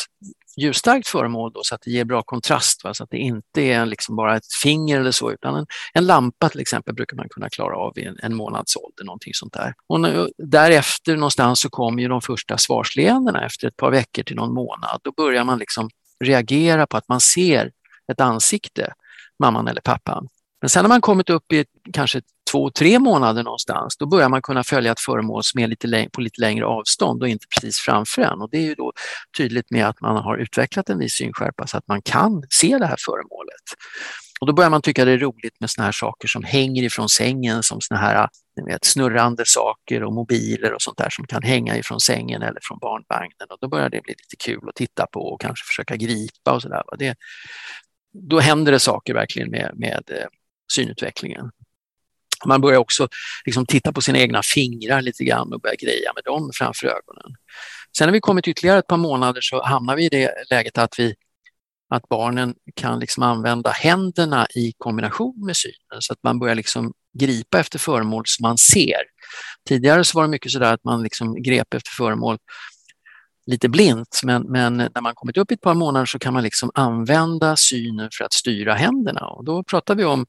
ljusstarkt 0.57 1.07
föremål 1.07 1.51
då, 1.53 1.61
så 1.63 1.75
att 1.75 1.81
det 1.81 1.91
ger 1.91 2.05
bra 2.05 2.23
kontrast, 2.23 2.83
va? 2.83 2.93
så 2.93 3.03
att 3.03 3.09
det 3.09 3.17
inte 3.17 3.61
är 3.61 3.85
liksom 3.85 4.15
bara 4.15 4.37
ett 4.37 4.53
finger 4.63 4.99
eller 4.99 5.11
så, 5.11 5.31
utan 5.31 5.55
en, 5.55 5.65
en 5.93 6.05
lampa 6.05 6.49
till 6.49 6.59
exempel 6.59 6.95
brukar 6.95 7.17
man 7.17 7.29
kunna 7.29 7.49
klara 7.49 7.77
av 7.77 7.97
i 7.97 8.03
en, 8.03 8.17
en 8.23 8.35
månads 8.35 8.75
ålder, 8.75 9.03
någonting 9.05 9.33
sånt 9.33 9.53
där. 9.53 9.73
Och 9.87 9.99
nu, 9.99 10.29
därefter 10.37 11.15
någonstans 11.15 11.59
så 11.59 11.69
kommer 11.69 12.01
ju 12.01 12.07
de 12.07 12.21
första 12.21 12.57
svarsleendena 12.57 13.45
efter 13.45 13.67
ett 13.67 13.77
par 13.77 13.91
veckor 13.91 14.23
till 14.23 14.35
någon 14.35 14.53
månad. 14.53 14.99
Då 15.03 15.11
börjar 15.11 15.43
man 15.43 15.59
liksom 15.59 15.89
reagera 16.23 16.87
på 16.87 16.97
att 16.97 17.07
man 17.07 17.19
ser 17.19 17.71
ett 18.11 18.21
ansikte, 18.21 18.93
mamman 19.39 19.67
eller 19.67 19.81
pappan. 19.81 20.27
Men 20.61 20.69
sen 20.69 20.83
när 20.83 20.89
man 20.89 21.01
kommit 21.01 21.29
upp 21.29 21.53
i 21.53 21.65
kanske 21.93 22.21
två, 22.51 22.69
tre 22.69 22.99
månader 22.99 23.43
någonstans, 23.43 23.97
då 23.97 24.05
börjar 24.05 24.29
man 24.29 24.41
kunna 24.41 24.63
följa 24.63 24.91
ett 24.91 24.99
föremål 24.99 25.43
som 25.43 25.59
är 25.59 25.67
lite 25.67 26.09
på 26.13 26.21
lite 26.21 26.41
längre 26.41 26.65
avstånd 26.65 27.21
och 27.21 27.29
inte 27.29 27.45
precis 27.55 27.77
framför 27.77 28.21
en. 28.21 28.41
Och 28.41 28.49
det 28.49 28.57
är 28.57 28.61
ju 28.61 28.75
då 28.75 28.93
tydligt 29.37 29.71
med 29.71 29.87
att 29.87 30.01
man 30.01 30.23
har 30.23 30.37
utvecklat 30.37 30.89
en 30.89 30.99
viss 30.99 31.13
synskärpa 31.13 31.67
så 31.67 31.77
att 31.77 31.87
man 31.87 32.01
kan 32.01 32.43
se 32.49 32.77
det 32.77 32.85
här 32.85 32.97
föremålet. 33.05 33.63
Och 34.39 34.47
då 34.47 34.53
börjar 34.53 34.69
man 34.69 34.81
tycka 34.81 35.05
det 35.05 35.11
är 35.11 35.17
roligt 35.17 35.59
med 35.59 35.69
såna 35.69 35.85
här 35.85 35.91
saker 35.91 36.27
som 36.27 36.43
hänger 36.43 36.83
ifrån 36.83 37.09
sängen 37.09 37.63
som 37.63 37.81
såna 37.81 37.99
här 37.99 38.29
vet, 38.65 38.85
snurrande 38.85 39.43
saker 39.45 40.03
och 40.03 40.13
mobiler 40.13 40.73
och 40.73 40.81
sånt 40.81 40.97
där 40.97 41.09
som 41.09 41.27
kan 41.27 41.43
hänga 41.43 41.77
ifrån 41.77 41.99
sängen 41.99 42.41
eller 42.41 42.59
från 42.63 42.79
barnvagnen. 42.79 43.47
Och 43.49 43.57
då 43.61 43.67
börjar 43.67 43.89
det 43.89 44.01
bli 44.01 44.13
lite 44.13 44.35
kul 44.45 44.69
att 44.69 44.75
titta 44.75 45.07
på 45.07 45.19
och 45.19 45.41
kanske 45.41 45.65
försöka 45.65 45.95
gripa 45.95 46.51
och 46.51 46.61
sådär. 46.61 46.83
Då 48.13 48.39
händer 48.39 48.71
det 48.71 48.79
saker 48.79 49.13
verkligen 49.13 49.49
med, 49.49 49.71
med 49.75 50.03
eh, 50.11 50.27
synutvecklingen. 50.73 51.51
Man 52.45 52.61
börjar 52.61 52.79
också 52.79 53.07
liksom 53.45 53.65
titta 53.65 53.93
på 53.93 54.01
sina 54.01 54.19
egna 54.19 54.43
fingrar 54.43 55.01
lite 55.01 55.23
grann 55.23 55.53
och 55.53 55.61
börja 55.61 55.75
greja 55.75 56.13
med 56.15 56.23
dem 56.23 56.51
framför 56.53 56.87
ögonen. 56.87 57.35
Sen 57.97 58.07
när 58.07 58.13
vi 58.13 58.19
kommit 58.19 58.47
ytterligare 58.47 58.79
ett 58.79 58.87
par 58.87 58.97
månader 58.97 59.41
så 59.41 59.63
hamnar 59.63 59.95
vi 59.95 60.05
i 60.05 60.09
det 60.09 60.33
läget 60.49 60.77
att, 60.77 60.99
vi, 60.99 61.15
att 61.89 62.09
barnen 62.09 62.55
kan 62.75 62.99
liksom 62.99 63.23
använda 63.23 63.69
händerna 63.69 64.47
i 64.55 64.73
kombination 64.77 65.45
med 65.45 65.57
synen 65.57 66.01
så 66.01 66.13
att 66.13 66.19
man 66.23 66.39
börjar 66.39 66.55
liksom 66.55 66.93
gripa 67.19 67.59
efter 67.59 67.79
föremål 67.79 68.23
som 68.25 68.43
man 68.43 68.57
ser. 68.57 69.01
Tidigare 69.67 70.03
så 70.03 70.17
var 70.17 70.23
det 70.23 70.29
mycket 70.29 70.51
sådär 70.51 70.73
att 70.73 70.83
man 70.83 71.03
liksom 71.03 71.43
grep 71.43 71.73
efter 71.73 71.91
föremål 71.97 72.37
lite 73.47 73.69
blint, 73.69 74.21
men, 74.23 74.41
men 74.41 74.77
när 74.77 75.01
man 75.01 75.15
kommit 75.15 75.37
upp 75.37 75.51
i 75.51 75.53
ett 75.53 75.61
par 75.61 75.73
månader 75.73 76.05
så 76.05 76.19
kan 76.19 76.33
man 76.33 76.43
liksom 76.43 76.71
använda 76.73 77.55
synen 77.55 78.09
för 78.17 78.25
att 78.25 78.33
styra 78.33 78.73
händerna 78.73 79.27
och 79.27 79.45
då 79.45 79.63
pratar 79.63 79.95
vi 79.95 80.05
om 80.05 80.25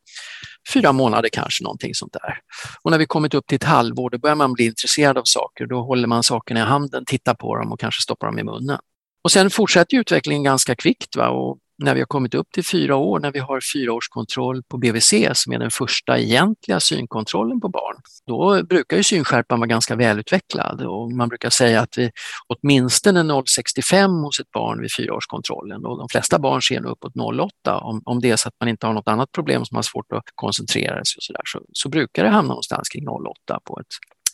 fyra 0.73 0.93
månader 0.93 1.29
kanske, 1.33 1.65
någonting 1.65 1.95
sånt 1.95 2.13
där. 2.13 2.39
Och 2.83 2.91
när 2.91 2.99
vi 2.99 3.07
kommit 3.07 3.35
upp 3.35 3.47
till 3.47 3.57
ett 3.57 3.65
halvår 3.65 4.11
då 4.11 4.19
börjar 4.19 4.37
man 4.37 4.53
bli 4.53 4.65
intresserad 4.65 5.19
av 5.19 5.23
saker, 5.25 5.67
då 5.67 5.83
håller 5.83 6.09
man 6.09 6.23
sakerna 6.23 6.61
i 6.61 6.63
handen, 6.63 7.05
tittar 7.05 7.35
på 7.35 7.57
dem 7.57 7.73
och 7.73 7.81
kanske 7.81 8.03
stoppar 8.03 8.27
dem 8.27 8.39
i 8.39 8.45
munnen. 8.45 8.79
Och 9.25 9.33
sen 9.33 9.51
fortsätter 9.51 9.97
utvecklingen 9.97 10.45
ganska 10.45 10.75
kvickt 10.75 11.17
va? 11.17 11.29
och 11.29 11.59
när 11.79 11.95
vi 11.95 12.01
har 12.01 12.07
kommit 12.07 12.35
upp 12.35 12.47
till 12.53 12.65
fyra 12.65 12.97
år, 12.97 13.21
när 13.21 13.33
vi 13.33 13.39
har 13.39 13.61
fyraårskontroll 13.73 14.63
på 14.63 14.79
BVC 14.79 15.15
som 15.33 15.53
är 15.53 15.59
den 15.59 15.71
första 15.71 16.19
egentliga 16.19 16.81
synkontrollen 16.81 17.61
på 17.61 17.69
barn, 17.69 17.97
då 18.27 18.63
brukar 18.63 18.97
ju 18.97 19.03
synskärpan 19.03 19.61
vara 19.61 19.69
ganska 19.69 19.97
välutvecklad 19.97 20.83
och 20.83 21.13
man 21.13 21.29
brukar 21.29 21.51
säga 21.51 21.81
att 21.81 21.99
vi 21.99 22.11
åtminstone 22.47 23.23
0,65 23.23 24.25
hos 24.25 24.41
ett 24.41 24.51
barn 24.51 24.81
vid 24.81 24.91
fyraårskontrollen 24.97 25.85
och 25.85 25.99
de 25.99 26.09
flesta 26.09 26.39
barn 26.39 26.63
ser 26.63 26.81
nog 26.81 26.93
uppåt 26.93 27.15
0,8 27.15 27.81
om, 27.81 28.03
om 28.05 28.21
det 28.21 28.31
är 28.31 28.37
så 28.37 28.49
att 28.49 28.55
man 28.61 28.69
inte 28.69 28.87
har 28.87 28.95
något 28.95 29.09
annat 29.09 29.33
problem 29.33 29.65
som 29.65 29.77
har 29.77 29.83
svårt 29.83 30.13
att 30.13 30.25
koncentrera 30.35 31.05
sig 31.05 31.17
och 31.17 31.23
så, 31.23 31.33
där, 31.33 31.43
så, 31.45 31.61
så 31.73 31.89
brukar 31.89 32.25
det 32.25 32.31
hamna 32.31 32.49
någonstans 32.49 32.89
kring 32.89 33.05
0,8 33.07 33.59
på 33.65 33.81
ett, 33.81 33.87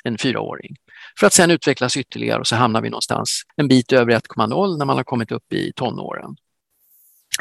en 0.04 0.18
fyraåring. 0.18 0.76
För 1.20 1.26
att 1.26 1.32
sen 1.32 1.50
utvecklas 1.50 1.96
ytterligare 1.96 2.40
och 2.40 2.46
så 2.46 2.56
hamnar 2.56 2.80
vi 2.80 2.90
någonstans 2.90 3.42
en 3.56 3.68
bit 3.68 3.92
över 3.92 4.12
1,0 4.12 4.78
när 4.78 4.84
man 4.84 4.96
har 4.96 5.04
kommit 5.04 5.32
upp 5.32 5.52
i 5.52 5.72
tonåren. 5.76 6.36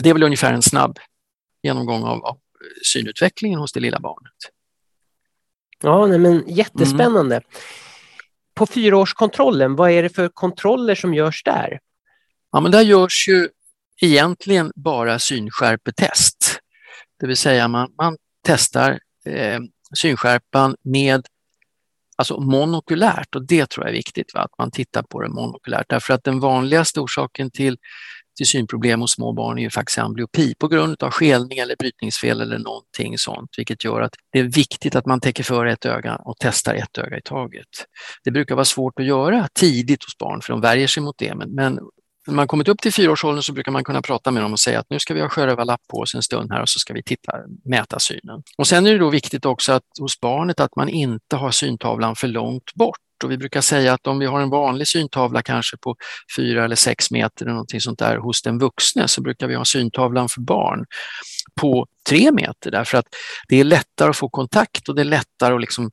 Det 0.02 0.10
är 0.10 0.14
väl 0.14 0.24
ungefär 0.24 0.54
en 0.54 0.62
snabb 0.62 1.00
genomgång 1.64 2.04
av, 2.04 2.26
av 2.26 2.40
synutvecklingen 2.84 3.60
hos 3.60 3.72
det 3.72 3.80
lilla 3.80 4.00
barnet. 4.00 4.34
Ja, 5.82 6.08
nej, 6.08 6.20
men 6.20 6.44
jättespännande. 6.48 7.36
Mm. 7.36 7.48
På 8.54 8.66
fyraårskontrollen, 8.66 9.76
vad 9.76 9.92
är 9.92 10.04
det 10.04 10.10
för 10.10 10.30
kontroller 10.30 10.96
som 10.96 11.14
görs 11.14 11.44
där? 11.44 11.80
Ja, 12.52 12.60
men 12.60 12.72
där 12.72 12.82
görs 12.82 13.28
ju 13.28 13.50
egentligen 14.02 14.72
bara 14.76 15.20
synskärpetest. 15.20 16.60
Det 17.20 17.28
vill 17.28 17.38
säga 17.38 17.68
man, 17.68 17.94
man 17.98 18.18
testar 18.44 19.00
eh, 19.26 19.60
synskärpan 19.96 20.76
med 20.84 21.26
alltså 22.16 22.40
monokulärt 22.40 23.36
och 23.36 23.48
det 23.48 23.70
tror 23.70 23.86
jag 23.86 23.90
är 23.90 23.98
viktigt, 23.98 24.34
va? 24.34 24.42
att 24.42 24.58
man 24.58 24.72
tittar 24.72 25.04
på 25.04 25.22
det 25.22 25.30
monokulärt 25.30 25.90
därför 25.90 26.14
att 26.14 26.24
den 26.24 26.40
vanligaste 26.40 27.00
orsaken 27.00 27.52
till 27.52 27.78
till 28.36 28.48
synproblem 28.48 29.02
hos 29.02 29.12
små 29.12 29.34
barn 29.34 29.58
är 29.58 29.62
ju 29.62 29.70
faktiskt 29.70 29.98
amblyopi 29.98 30.56
på 30.56 30.68
grund 30.68 31.04
av 31.04 31.12
skelning 31.12 31.58
eller 31.58 31.76
brytningsfel 31.76 32.42
eller 32.42 32.58
någonting 32.58 33.18
sånt, 33.18 33.50
vilket 33.58 33.84
gör 33.84 34.02
att 34.02 34.14
det 34.32 34.40
är 34.40 34.44
viktigt 34.44 34.96
att 34.96 35.06
man 35.06 35.20
täcker 35.20 35.44
för 35.44 35.66
ett 35.66 35.86
öga 35.86 36.16
och 36.16 36.36
testar 36.40 36.76
ett 36.76 36.98
öga 36.98 37.18
i 37.18 37.22
taget. 37.22 37.68
Det 38.24 38.32
brukar 38.32 38.56
vara 38.56 38.66
svårt 38.66 39.00
att 39.00 39.06
göra 39.06 39.48
tidigt 39.54 40.04
hos 40.04 40.18
barn 40.18 40.42
för 40.42 40.54
de 40.54 40.62
värjer 40.62 40.88
sig 40.88 41.04
mot 41.04 41.16
det, 41.18 41.36
men, 41.36 41.56
men 41.56 41.80
när 42.28 42.34
man 42.34 42.48
kommit 42.48 42.68
upp 42.68 42.82
till 42.82 42.94
fyraårsåldern 42.94 43.44
så 43.44 43.54
brukar 43.54 43.72
man 43.72 43.84
kunna 43.84 44.02
prata 44.02 44.32
med 44.32 44.44
dem 44.44 44.54
och 44.54 44.60
säga 44.60 44.80
att 44.80 44.90
nu 44.90 45.00
ska 45.00 45.14
vi 45.14 45.22
ha 45.22 45.30
sjörövarlapp 45.30 45.82
på 45.92 45.98
oss 45.98 46.16
en 46.16 46.22
stund 46.22 46.52
här 46.52 46.62
och 46.62 46.70
så 46.70 46.80
ska 46.80 46.94
vi 46.94 47.04
titta, 47.04 47.32
mäta 47.66 48.00
synen. 48.00 48.44
Och 48.58 48.68
sen 48.68 48.88
är 48.88 48.92
det 48.92 48.98
då 48.98 49.10
viktigt 49.10 49.46
också 49.46 49.72
att 49.72 49.84
hos 50.00 50.20
barnet 50.20 50.60
att 50.60 50.76
man 50.76 50.90
inte 50.90 51.36
har 51.36 51.52
syntavlan 51.52 52.16
för 52.16 52.28
långt 52.28 52.74
bort 52.76 52.98
och 53.24 53.32
vi 53.32 53.38
brukar 53.38 53.62
säga 53.62 53.94
att 53.94 54.08
om 54.08 54.20
vi 54.20 54.26
har 54.26 54.42
en 54.42 54.50
vanlig 54.50 54.88
syntavla 54.88 55.42
kanske 55.42 55.78
på 55.78 55.96
fyra 56.38 56.66
eller 56.66 56.76
sex 56.76 57.12
meter 57.12 57.46
eller 57.46 57.54
någonting 57.54 57.82
sånt 57.82 58.00
där 58.00 58.18
hos 58.18 58.42
den 58.42 58.60
vuxne 58.60 59.08
så 59.08 59.22
brukar 59.22 59.48
vi 59.48 59.56
ha 59.56 59.66
syntavlan 59.66 60.30
för 60.30 60.42
barn 60.42 60.86
på 61.62 61.88
tre 62.10 62.32
meter 62.32 62.72
därför 62.72 62.98
att 62.98 63.06
det 63.48 63.60
är 63.60 63.64
lättare 63.64 64.10
att 64.10 64.18
få 64.18 64.30
kontakt 64.30 64.90
och 64.90 64.96
det 64.96 65.02
är 65.02 65.06
lättare 65.06 65.56
att 65.56 65.62
liksom 65.62 65.92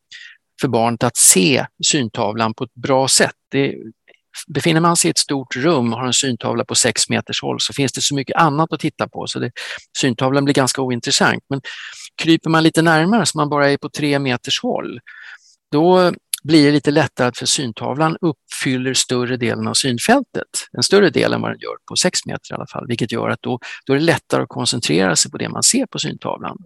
för 0.60 0.68
barnet 0.68 1.02
att 1.02 1.16
se 1.16 1.66
syntavlan 1.86 2.54
på 2.54 2.64
ett 2.64 2.74
bra 2.74 3.08
sätt. 3.08 3.34
Det, 3.50 3.74
befinner 4.46 4.80
man 4.80 4.96
sig 4.96 5.08
i 5.08 5.10
ett 5.10 5.18
stort 5.18 5.56
rum 5.56 5.92
och 5.92 5.98
har 5.98 6.06
en 6.06 6.12
syntavla 6.12 6.64
på 6.64 6.74
sex 6.74 7.08
meters 7.08 7.42
håll 7.42 7.60
så 7.60 7.72
finns 7.72 7.92
det 7.92 8.00
så 8.00 8.14
mycket 8.14 8.36
annat 8.36 8.72
att 8.72 8.80
titta 8.80 9.08
på 9.08 9.26
så 9.26 9.38
det, 9.38 9.50
syntavlan 9.98 10.44
blir 10.44 10.54
ganska 10.54 10.82
ointressant. 10.82 11.44
Men 11.48 11.60
kryper 12.22 12.50
man 12.50 12.62
lite 12.62 12.82
närmare 12.82 13.26
så 13.26 13.38
man 13.38 13.48
bara 13.48 13.70
är 13.70 13.76
på 13.76 13.88
tre 13.88 14.18
meters 14.18 14.62
håll, 14.62 15.00
då 15.72 16.12
blir 16.42 16.66
det 16.66 16.72
lite 16.72 16.90
lättare 16.90 17.32
för 17.34 17.46
syntavlan 17.46 18.16
uppfyller 18.20 18.94
större 18.94 19.36
delen 19.36 19.68
av 19.68 19.74
synfältet. 19.74 20.46
En 20.72 20.82
större 20.82 21.10
del 21.10 21.32
än 21.32 21.40
vad 21.40 21.50
den 21.50 21.58
gör 21.58 21.76
på 21.88 21.96
6 21.96 22.26
meter 22.26 22.52
i 22.52 22.54
alla 22.54 22.66
fall, 22.66 22.86
vilket 22.88 23.12
gör 23.12 23.28
att 23.28 23.42
då, 23.42 23.58
då 23.86 23.92
är 23.92 23.98
det 23.98 24.04
lättare 24.04 24.42
att 24.42 24.48
koncentrera 24.48 25.16
sig 25.16 25.30
på 25.30 25.38
det 25.38 25.48
man 25.48 25.62
ser 25.62 25.86
på 25.86 25.98
syntavlan. 25.98 26.58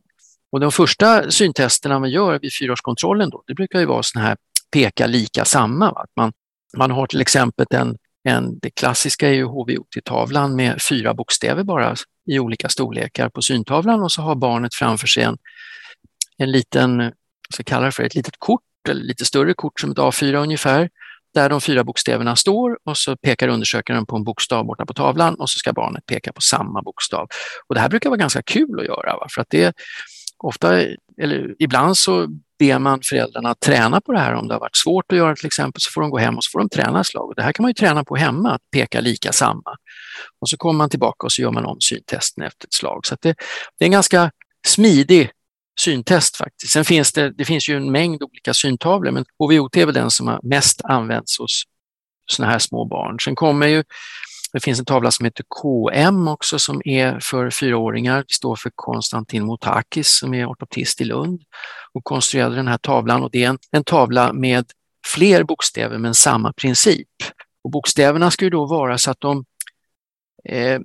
Och 0.53 0.61
de 0.61 0.73
första 0.73 1.31
syntesterna 1.31 1.99
man 1.99 2.11
gör 2.11 2.39
vid 2.39 2.51
fyraårskontrollen 2.61 3.31
då, 3.31 3.43
det 3.47 3.55
brukar 3.55 3.81
ju 3.81 3.87
vara 3.87 4.03
sådana 4.03 4.29
här 4.29 4.37
peka 4.73 5.07
lika 5.07 5.45
samma. 5.45 5.93
Va? 5.93 6.07
Man, 6.17 6.33
man 6.77 6.91
har 6.91 7.07
till 7.07 7.21
exempel 7.21 7.67
en, 7.71 7.97
en, 8.29 8.59
det 8.59 8.71
klassiska 8.71 9.29
är 9.29 9.33
ju 9.33 9.45
HVOT-tavlan 9.45 10.57
med 10.57 10.83
fyra 10.83 11.15
bokstäver 11.15 11.63
bara 11.63 11.97
i 12.31 12.39
olika 12.39 12.69
storlekar 12.69 13.29
på 13.29 13.43
syntavlan 13.43 14.03
och 14.03 14.13
så 14.13 14.23
har 14.23 14.35
barnet 14.35 14.75
framför 14.75 15.07
sig 15.07 15.23
en, 15.23 15.39
en 16.37 16.51
liten, 16.51 17.13
så 17.57 17.65
kallar 17.65 17.87
det 17.87 17.93
för, 17.93 18.03
ett 18.03 18.15
litet 18.15 18.35
kort 18.39 18.63
eller 18.89 19.03
lite 19.03 19.25
större 19.25 19.55
kort 19.55 19.81
som 19.81 19.91
ett 19.91 19.99
A4 19.99 20.35
ungefär, 20.35 20.89
där 21.35 21.49
de 21.49 21.61
fyra 21.61 21.85
bokstäverna 21.85 22.37
står 22.37 22.79
och 22.85 22.97
så 22.97 23.17
pekar 23.17 23.49
undersökaren 23.49 24.07
på 24.07 24.17
en 24.17 24.25
bokstav 24.25 24.67
borta 24.67 24.87
på 24.87 24.95
tavlan 24.95 25.35
och 25.35 25.51
så 25.51 25.59
ska 25.59 25.73
barnet 25.73 26.07
peka 26.07 26.33
på 26.33 26.41
samma 26.41 26.83
bokstav. 26.83 27.29
Och 27.69 27.75
det 27.75 27.81
här 27.81 27.89
brukar 27.89 28.11
vara 28.11 28.19
ganska 28.19 28.43
kul 28.43 28.81
att 28.81 28.87
göra, 28.87 29.17
va? 29.17 29.27
för 29.31 29.41
att 29.41 29.51
det 29.51 29.77
ofta, 30.39 30.81
eller 31.23 31.55
ibland 31.59 31.99
så 31.99 32.29
ber 32.59 32.79
man 32.79 33.01
föräldrarna 33.03 33.51
att 33.51 33.61
träna 33.61 34.01
på 34.01 34.13
det 34.13 34.19
här. 34.19 34.35
Om 34.35 34.49
det 34.49 34.55
har 34.55 34.61
varit 34.61 34.77
svårt 34.77 35.13
att 35.13 35.19
göra 35.19 35.37
till 35.37 35.47
exempel 35.47 35.81
så 35.81 35.91
får 35.91 36.01
de 36.01 36.11
gå 36.11 36.19
hem 36.19 36.37
och 36.37 36.45
så 36.45 36.51
får 36.51 36.59
de 36.59 36.69
träna 36.69 37.01
ett 37.01 37.07
slag. 37.07 37.29
Och 37.29 37.35
det 37.35 37.43
här 37.43 37.53
kan 37.53 37.63
man 37.63 37.71
ju 37.71 37.75
träna 37.75 38.05
på 38.05 38.17
hemma, 38.17 38.55
att 38.55 38.63
peka 38.73 39.01
lika 39.01 39.33
samma. 39.33 39.77
Och 40.41 40.49
så 40.49 40.57
kommer 40.57 40.79
man 40.79 40.91
tillbaka 40.91 41.27
och 41.27 41.33
så 41.33 41.43
gör 41.43 41.51
man 41.51 41.65
om 41.65 41.81
syntesten 41.81 42.45
efter 42.45 42.67
ett 42.67 42.75
slag. 42.75 43.07
Så 43.07 43.17
det, 43.21 43.35
det 43.79 43.85
är 43.85 43.87
en 43.87 43.93
ganska 43.93 44.31
smidig 44.67 45.31
syntest 45.81 46.37
faktiskt. 46.37 46.73
Sen 46.73 46.85
finns 46.85 47.13
det, 47.13 47.31
det 47.31 47.45
finns 47.45 47.69
ju 47.69 47.77
en 47.77 47.93
mängd 47.93 48.23
olika 48.23 48.55
syntavlor, 48.55 49.11
men 49.11 49.25
HVOT 49.39 49.77
är 49.77 49.87
väl 49.87 49.95
den 49.95 50.11
som 50.11 50.29
har 50.29 50.41
mest 50.43 50.81
använts 50.85 51.39
hos 51.39 51.63
sådana 52.27 52.53
här 52.53 52.59
små 52.59 52.85
barn. 52.85 53.21
Sen 53.21 53.35
kommer 53.35 53.67
ju, 53.67 53.85
det 54.53 54.61
finns 54.61 54.79
en 54.79 54.85
tavla 54.85 55.11
som 55.11 55.25
heter 55.25 55.45
KM 55.49 56.29
också 56.29 56.59
som 56.59 56.83
är 56.85 57.21
för 57.21 57.51
fyraåringar. 57.51 58.19
Det 58.19 58.35
står 58.35 58.57
för 58.57 58.71
Konstantin 58.75 59.45
Motakis 59.45 60.09
som 60.09 60.35
är 60.35 60.51
ortoptist 60.51 61.01
i 61.01 61.05
Lund 61.05 61.43
och 61.93 62.05
konstruerade 62.05 62.57
den 62.57 62.69
här 62.69 62.79
tavlan 62.79 63.23
och 63.23 63.31
det 63.31 63.45
är 63.45 63.49
en, 63.49 63.59
en 63.71 63.85
tavla 63.85 64.33
med 64.33 64.67
fler 65.07 65.43
bokstäver 65.43 65.99
men 65.99 66.15
samma 66.15 66.53
princip. 66.53 67.09
Och 67.65 67.71
bokstäverna 67.71 68.31
ska 68.31 68.45
ju 68.45 68.51
då 68.51 68.67
vara 68.67 68.99
så 68.99 69.11
att 69.11 69.21
de 69.21 69.45
eh, 70.49 70.81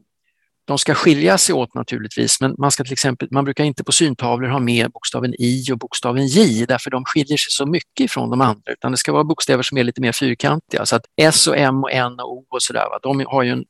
de 0.70 0.78
ska 0.78 0.94
skilja 0.94 1.38
sig 1.38 1.56
åt 1.56 1.74
naturligtvis, 1.74 2.42
men 2.42 2.56
man, 2.58 2.72
ska 2.72 2.84
till 2.84 2.94
exempel, 2.94 3.28
man 3.32 3.44
brukar 3.44 3.64
inte 3.64 3.84
på 3.84 3.92
syntavlor 3.92 4.50
ha 4.50 4.60
med 4.60 4.92
bokstaven 4.92 5.34
I 5.40 5.64
och 5.72 5.78
bokstaven 5.78 6.28
J, 6.28 6.66
därför 6.66 6.92
de 6.92 7.06
skiljer 7.06 7.38
sig 7.38 7.52
så 7.52 7.66
mycket 7.66 8.00
ifrån 8.00 8.30
de 8.30 8.42
andra, 8.42 8.72
utan 8.72 8.92
det 8.92 8.98
ska 8.98 9.12
vara 9.12 9.24
bokstäver 9.24 9.64
som 9.64 9.78
är 9.78 9.84
lite 9.84 10.02
mer 10.02 10.12
fyrkantiga. 10.12 10.86
Så 10.86 10.96
att 10.96 11.06
S 11.22 11.48
och 11.48 11.58
M 11.58 11.84
och 11.84 11.92
N 11.92 12.14
och 12.20 12.32
O 12.32 12.46
och 12.50 12.62
sådär, 12.62 12.86
de 13.02 13.26
har 13.28 13.44
ju 13.44 13.50
en, 13.52 13.66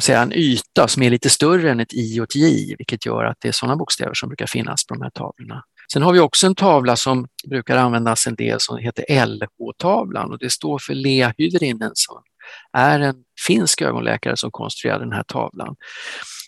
säga, 0.00 0.22
en 0.22 0.32
yta 0.32 0.88
som 0.88 1.02
är 1.02 1.10
lite 1.10 1.30
större 1.30 1.70
än 1.70 1.80
ett 1.80 1.94
I 1.94 2.20
och 2.20 2.24
ett 2.24 2.36
J, 2.36 2.74
vilket 2.78 3.06
gör 3.06 3.24
att 3.24 3.36
det 3.40 3.48
är 3.48 3.52
sådana 3.52 3.76
bokstäver 3.76 4.14
som 4.14 4.28
brukar 4.28 4.46
finnas 4.46 4.86
på 4.86 4.94
de 4.94 5.02
här 5.02 5.10
tavlorna. 5.10 5.62
Sen 5.92 6.02
har 6.02 6.12
vi 6.12 6.20
också 6.20 6.46
en 6.46 6.54
tavla 6.54 6.96
som 6.96 7.28
brukar 7.50 7.76
användas 7.76 8.26
en 8.26 8.34
del 8.34 8.60
som 8.60 8.78
heter 8.78 9.26
LH-tavlan 9.26 10.32
och 10.32 10.38
det 10.38 10.50
står 10.50 10.78
för 10.78 10.94
Lea 10.94 11.34
Hyvärinen 11.38 11.90
som 11.94 12.22
är 12.72 13.00
en 13.00 13.16
finsk 13.46 13.82
ögonläkare 13.82 14.36
som 14.36 14.50
konstruerade 14.50 15.04
den 15.04 15.12
här 15.12 15.22
tavlan. 15.22 15.76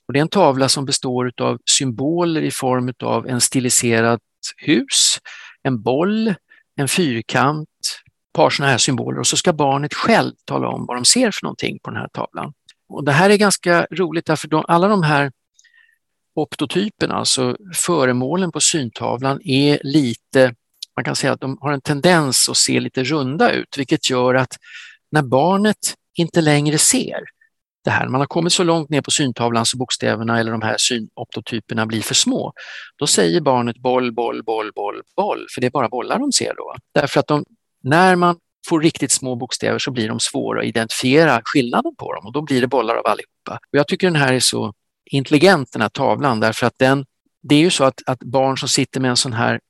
Och 0.06 0.12
det 0.12 0.18
är 0.18 0.22
en 0.22 0.28
tavla 0.28 0.68
som 0.68 0.84
består 0.84 1.32
av 1.40 1.58
symboler 1.70 2.42
i 2.42 2.50
form 2.50 2.92
av 3.02 3.26
en 3.26 3.40
stiliserad 3.40 4.20
hus, 4.56 5.18
en 5.62 5.82
boll, 5.82 6.34
en 6.76 6.88
fyrkant, 6.88 7.68
ett 7.68 8.32
par 8.32 8.50
sådana 8.50 8.70
här 8.70 8.78
symboler 8.78 9.20
och 9.20 9.26
så 9.26 9.36
ska 9.36 9.52
barnet 9.52 9.94
själv 9.94 10.32
tala 10.44 10.68
om 10.68 10.86
vad 10.86 10.96
de 10.96 11.04
ser 11.04 11.30
för 11.30 11.44
någonting 11.44 11.78
på 11.82 11.90
den 11.90 12.00
här 12.00 12.08
tavlan. 12.08 12.52
Och 12.88 13.04
det 13.04 13.12
här 13.12 13.30
är 13.30 13.36
ganska 13.36 13.86
roligt 13.90 14.26
därför 14.26 14.48
de, 14.48 14.64
alla 14.68 14.88
de 14.88 15.02
här 15.02 15.32
optotyperna, 16.34 17.14
alltså 17.14 17.56
föremålen 17.74 18.52
på 18.52 18.60
syntavlan 18.60 19.40
är 19.44 19.80
lite, 19.82 20.54
man 20.96 21.04
kan 21.04 21.16
säga 21.16 21.32
att 21.32 21.40
de 21.40 21.58
har 21.60 21.72
en 21.72 21.80
tendens 21.80 22.48
att 22.48 22.56
se 22.56 22.80
lite 22.80 23.04
runda 23.04 23.52
ut, 23.52 23.78
vilket 23.78 24.10
gör 24.10 24.34
att 24.34 24.56
när 25.10 25.22
barnet 25.22 25.94
inte 26.14 26.40
längre 26.40 26.78
ser 26.78 27.20
det 27.84 27.90
här, 27.90 28.08
man 28.08 28.20
har 28.20 28.26
kommit 28.26 28.52
så 28.52 28.64
långt 28.64 28.90
ner 28.90 29.00
på 29.00 29.10
syntavlan 29.10 29.66
så 29.66 29.76
bokstäverna 29.76 30.40
eller 30.40 30.52
de 30.52 30.62
här 30.62 30.76
synoptotyperna 30.78 31.86
blir 31.86 32.02
för 32.02 32.14
små, 32.14 32.52
då 32.96 33.06
säger 33.06 33.40
barnet 33.40 33.78
boll, 33.78 34.14
boll, 34.14 34.44
boll, 34.44 34.72
boll, 34.74 35.02
boll, 35.16 35.46
för 35.54 35.60
det 35.60 35.66
är 35.66 35.70
bara 35.70 35.88
bollar 35.88 36.18
de 36.18 36.32
ser 36.32 36.54
då. 36.56 36.74
Därför 36.94 37.20
att 37.20 37.26
de, 37.26 37.44
när 37.82 38.16
man 38.16 38.36
får 38.68 38.80
riktigt 38.80 39.12
små 39.12 39.36
bokstäver 39.36 39.78
så 39.78 39.90
blir 39.90 40.08
de 40.08 40.20
svåra 40.20 40.60
att 40.60 40.66
identifiera 40.66 41.40
skillnaden 41.44 41.94
på 41.98 42.12
dem 42.12 42.26
och 42.26 42.32
då 42.32 42.42
blir 42.42 42.60
det 42.60 42.66
bollar 42.66 42.94
av 42.94 43.06
allihopa. 43.06 43.58
Och 43.72 43.78
jag 43.78 43.88
tycker 43.88 44.06
den 44.06 44.16
här 44.16 44.32
är 44.32 44.40
så 44.40 44.72
intelligent 45.10 45.72
den 45.72 45.82
här 45.82 45.88
tavlan 45.88 46.40
därför 46.40 46.66
att 46.66 46.78
den, 46.78 47.04
det 47.42 47.54
är 47.54 47.60
ju 47.60 47.70
så 47.70 47.84
att, 47.84 48.00
att 48.06 48.18
barn 48.18 48.58
som 48.58 48.68
sitter 48.68 49.00
med 49.00 49.10
en 49.10 49.16
sån 49.16 49.32
här 49.32 49.60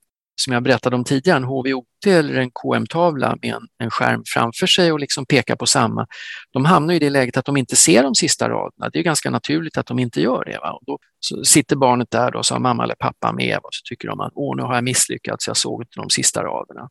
som 0.41 0.53
jag 0.53 0.63
berättade 0.63 0.97
om 0.97 1.05
tidigare, 1.05 1.37
en 1.37 1.45
HVOT 1.45 2.07
eller 2.07 2.35
en 2.35 2.51
KM-tavla 2.51 3.37
med 3.43 3.55
en, 3.55 3.63
en, 3.79 3.91
skärm 3.91 4.23
framför 4.27 4.67
sig 4.67 4.93
och 4.93 5.01
liksom 5.01 5.27
pekar 5.27 5.57
på 5.57 5.67
samma, 5.67 6.07
de 6.53 6.65
hamnar 6.65 6.95
i 6.95 6.99
det 6.99 7.11
läget 7.11 7.37
att 7.37 7.45
de 7.45 7.57
inte 7.57 7.77
ser 7.77 8.03
de 8.03 8.15
sista 8.15 8.49
raderna. 8.49 8.91
Det 8.93 8.99
är 8.99 9.03
ganska 9.03 9.31
naturligt 9.31 9.79
att 9.79 9.87
de 9.87 9.99
inte 9.99 10.21
gör 10.21 10.45
det. 10.45 10.59
Va? 10.59 10.73
Och 10.73 10.83
då 10.87 10.99
sitter 11.45 11.77
barnet 11.77 12.11
där 12.11 12.37
och 12.37 12.47
så 12.47 12.55
har 12.55 12.61
mamma 12.61 12.85
eller 12.85 12.95
pappa 12.95 13.33
med 13.33 13.59
och 13.63 13.69
så 13.73 13.81
tycker 13.85 14.09
de 14.09 14.21
att 14.21 14.33
åh, 14.35 14.57
nu 14.57 14.63
har 14.63 14.75
jag 14.75 14.85
misslyckats, 14.85 15.47
jag 15.47 15.57
såg 15.57 15.83
inte 15.83 16.01
de 16.01 16.11
sista 16.11 16.43
raderna. 16.43 16.89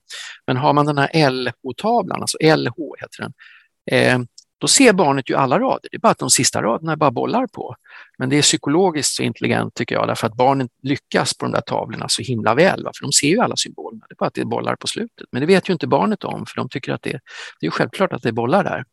Men 0.47 0.57
har 0.57 0.73
man 0.73 0.85
den 0.85 0.97
här 0.97 1.29
LH-tavlan, 1.29 2.21
alltså 2.21 2.37
LH 2.41 2.75
heter 2.99 3.21
den, 3.21 3.33
eh, 3.91 4.27
då 4.57 4.67
ser 4.67 4.93
barnet 4.93 5.29
ju 5.29 5.35
alla 5.35 5.59
rader, 5.59 5.89
det 5.91 5.97
är 5.97 5.99
bara 5.99 6.11
att 6.11 6.17
de 6.17 6.29
sista 6.29 6.61
raderna 6.61 6.91
är 6.91 6.95
bara 6.95 7.11
bollar 7.11 7.47
på. 7.47 7.75
Men 8.17 8.29
det 8.29 8.37
är 8.37 8.41
psykologiskt 8.41 9.13
så 9.13 9.23
intelligent 9.23 9.73
tycker 9.73 9.95
jag, 9.95 10.07
därför 10.07 10.27
att 10.27 10.35
barnen 10.35 10.69
lyckas 10.83 11.37
på 11.37 11.45
de 11.45 11.51
där 11.51 11.61
tavlorna 11.61 12.05
så 12.09 12.21
himla 12.21 12.55
väl, 12.55 12.79
för 12.79 13.01
de 13.01 13.11
ser 13.11 13.27
ju 13.27 13.39
alla 13.39 13.55
symbolerna, 13.55 14.05
det 14.09 14.13
är 14.13 14.15
bara 14.15 14.27
att 14.27 14.33
det 14.33 14.41
är 14.41 14.45
bollar 14.45 14.75
på 14.75 14.87
slutet. 14.87 15.27
Men 15.31 15.41
det 15.41 15.45
vet 15.45 15.69
ju 15.69 15.73
inte 15.73 15.87
barnet 15.87 16.23
om, 16.23 16.45
för 16.45 16.55
de 16.55 16.69
tycker 16.69 16.93
att 16.93 17.01
det, 17.01 17.19
det 17.59 17.67
är 17.67 17.71
självklart 17.71 18.13
att 18.13 18.21
det 18.21 18.29
är 18.29 18.33
bollar 18.33 18.63
där. 18.63 18.85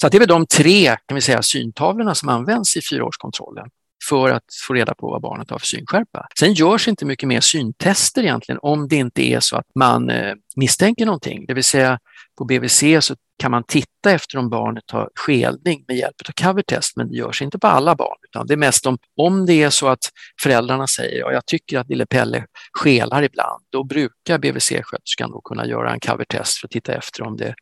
Så 0.00 0.08
det 0.08 0.16
är 0.16 0.18
väl 0.18 0.28
de 0.28 0.46
tre 0.46 0.96
kan 1.06 1.14
vi 1.14 1.20
säga, 1.20 1.42
syntavlorna 1.42 2.14
som 2.14 2.28
används 2.28 2.76
i 2.76 2.80
fyraårskontrollen 2.90 3.70
för 4.08 4.30
att 4.30 4.44
få 4.66 4.74
reda 4.74 4.94
på 4.94 5.10
vad 5.10 5.22
barnet 5.22 5.50
har 5.50 5.58
för 5.58 5.66
synskärpa. 5.66 6.26
Sen 6.38 6.52
görs 6.52 6.88
inte 6.88 7.04
mycket 7.04 7.28
mer 7.28 7.40
syntester 7.40 8.22
egentligen 8.22 8.58
om 8.62 8.88
det 8.88 8.96
inte 8.96 9.22
är 9.22 9.40
så 9.40 9.56
att 9.56 9.66
man 9.74 10.10
eh, 10.10 10.34
misstänker 10.56 11.06
någonting. 11.06 11.44
Det 11.46 11.54
vill 11.54 11.64
säga 11.64 11.98
på 12.38 12.44
BVC 12.44 12.84
så 13.00 13.14
kan 13.38 13.50
man 13.50 13.64
titta 13.64 14.10
efter 14.10 14.38
om 14.38 14.50
barnet 14.50 14.90
har 14.90 15.10
skelning 15.14 15.84
med 15.88 15.96
hjälp 15.96 16.14
av 16.28 16.44
covertest, 16.44 16.96
men 16.96 17.08
det 17.08 17.16
görs 17.16 17.42
inte 17.42 17.58
på 17.58 17.66
alla 17.66 17.94
barn. 17.94 18.16
Utan 18.28 18.46
det 18.46 18.54
är 18.54 18.58
mest 18.58 18.86
om, 18.86 18.98
om 19.16 19.46
det 19.46 19.62
är 19.62 19.70
så 19.70 19.88
att 19.88 20.10
föräldrarna 20.42 20.86
säger 20.86 21.20
ja, 21.20 21.32
jag 21.32 21.46
tycker 21.46 21.78
att 21.78 21.88
lille 21.88 22.06
Pelle 22.06 22.46
skelar 22.72 23.22
ibland, 23.22 23.62
då 23.70 23.84
brukar 23.84 24.38
BVC-sköterskan 24.38 25.30
då 25.30 25.40
kunna 25.40 25.66
göra 25.66 25.92
en 25.92 26.00
covertest 26.00 26.58
för 26.58 26.66
att 26.66 26.70
titta 26.70 26.94
efter 26.94 27.22
om 27.22 27.36
det, 27.36 27.54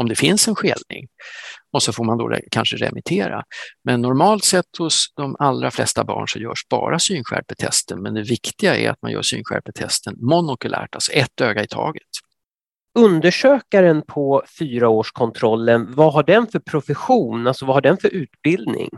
om 0.00 0.08
det 0.08 0.14
finns 0.14 0.48
en 0.48 0.54
skelning. 0.54 1.06
Och 1.72 1.82
så 1.82 1.92
får 1.92 2.04
man 2.04 2.18
då 2.18 2.36
kanske 2.50 2.76
remittera. 2.76 3.42
Men 3.84 4.00
normalt 4.00 4.44
sett 4.44 4.76
hos 4.78 5.12
de 5.16 5.36
allra 5.38 5.70
flesta 5.70 6.04
barn 6.04 6.28
så 6.28 6.38
görs 6.38 6.68
bara 6.70 6.98
synskärpetesten, 6.98 8.02
men 8.02 8.14
det 8.14 8.22
viktiga 8.22 8.76
är 8.76 8.90
att 8.90 9.02
man 9.02 9.12
gör 9.12 9.22
synskärpetesten 9.22 10.14
monokulärt, 10.18 10.94
alltså 10.94 11.12
ett 11.12 11.40
öga 11.40 11.64
i 11.64 11.66
taget. 11.66 12.02
Undersökaren 12.98 14.02
på 14.02 14.42
fyraårskontrollen, 14.58 15.94
vad 15.94 16.12
har 16.12 16.22
den 16.22 16.46
för 16.46 16.58
profession, 16.58 17.46
alltså 17.46 17.66
vad 17.66 17.76
har 17.76 17.80
den 17.80 17.96
för 17.96 18.08
utbildning? 18.08 18.90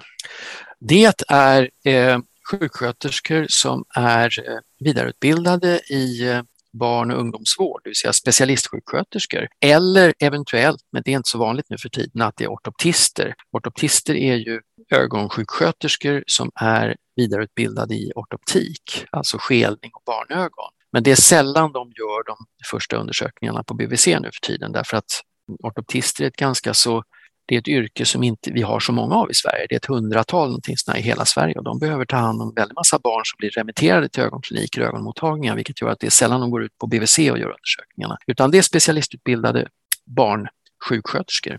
Det 0.80 1.22
är 1.28 1.70
eh, 1.84 2.18
sjuksköterskor 2.50 3.46
som 3.48 3.84
är 3.94 4.48
eh, 4.48 4.58
vidareutbildade 4.78 5.80
i 5.90 6.28
eh, 6.28 6.42
barn 6.72 7.10
och 7.10 7.20
ungdomsvård, 7.20 7.80
det 7.84 7.90
vill 7.90 7.96
säga 7.96 8.12
specialistsjuksköterskor. 8.12 9.48
Eller 9.60 10.14
eventuellt, 10.18 10.82
men 10.92 11.02
det 11.04 11.12
är 11.12 11.16
inte 11.16 11.28
så 11.28 11.38
vanligt 11.38 11.66
nu 11.68 11.78
för 11.78 11.88
tiden, 11.88 12.22
att 12.22 12.36
det 12.36 12.44
är 12.44 12.48
ortoptister. 12.48 13.34
Ortoptister 13.52 14.14
är 14.14 14.34
ju 14.34 14.60
ögonsjuksköterskor 14.90 16.24
som 16.26 16.50
är 16.54 16.96
vidareutbildade 17.16 17.94
i 17.94 18.12
ortoptik, 18.14 19.06
alltså 19.10 19.36
skelning 19.40 19.90
och 19.94 20.02
barnögon. 20.06 20.70
Men 20.92 21.02
det 21.02 21.10
är 21.10 21.16
sällan 21.16 21.72
de 21.72 21.92
gör 21.98 22.26
de 22.26 22.36
första 22.70 22.96
undersökningarna 22.96 23.62
på 23.62 23.74
BVC 23.74 24.06
nu 24.06 24.30
för 24.32 24.46
tiden 24.46 24.72
därför 24.72 24.96
att 24.96 25.22
ortoptister 25.62 26.24
är 26.24 26.28
ett 26.28 26.36
ganska 26.36 26.74
så 26.74 27.04
det 27.46 27.54
är 27.54 27.58
ett 27.58 27.68
yrke 27.68 28.04
som 28.04 28.22
inte 28.22 28.52
vi 28.52 28.62
har 28.62 28.80
så 28.80 28.92
många 28.92 29.14
av 29.14 29.30
i 29.30 29.34
Sverige. 29.34 29.66
Det 29.68 29.74
är 29.74 29.76
ett 29.76 29.86
hundratal 29.86 30.46
någonting 30.46 30.76
i 30.96 31.00
hela 31.00 31.24
Sverige 31.24 31.54
och 31.54 31.64
de 31.64 31.78
behöver 31.78 32.04
ta 32.04 32.16
hand 32.16 32.42
om 32.42 32.48
en 32.48 32.54
väldigt 32.54 32.76
massa 32.76 32.98
barn 32.98 33.22
som 33.24 33.36
blir 33.38 33.50
remitterade 33.50 34.08
till 34.08 34.22
ögonkliniker 34.22 34.80
och 34.80 34.86
ögonmottagningar 34.86 35.56
vilket 35.56 35.80
gör 35.80 35.88
att 35.88 36.00
det 36.00 36.06
är 36.06 36.10
sällan 36.10 36.40
de 36.40 36.50
går 36.50 36.62
ut 36.62 36.78
på 36.78 36.86
BVC 36.86 37.18
och 37.18 37.38
gör 37.38 37.54
undersökningarna. 37.56 38.18
Utan 38.26 38.50
det 38.50 38.58
är 38.58 38.62
specialistutbildade 38.62 39.68
barnsjuksköterskor. 40.06 41.58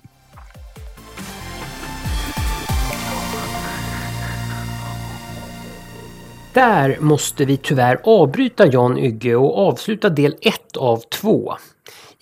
Där 6.54 6.98
måste 7.00 7.46
vi 7.46 7.58
tyvärr 7.58 8.02
avbryta 8.04 8.68
Jan 8.68 8.98
Ygge 8.98 9.36
och 9.36 9.68
avsluta 9.68 10.10
del 10.10 10.36
1 10.42 10.78
av 10.78 10.98
2. 10.98 11.54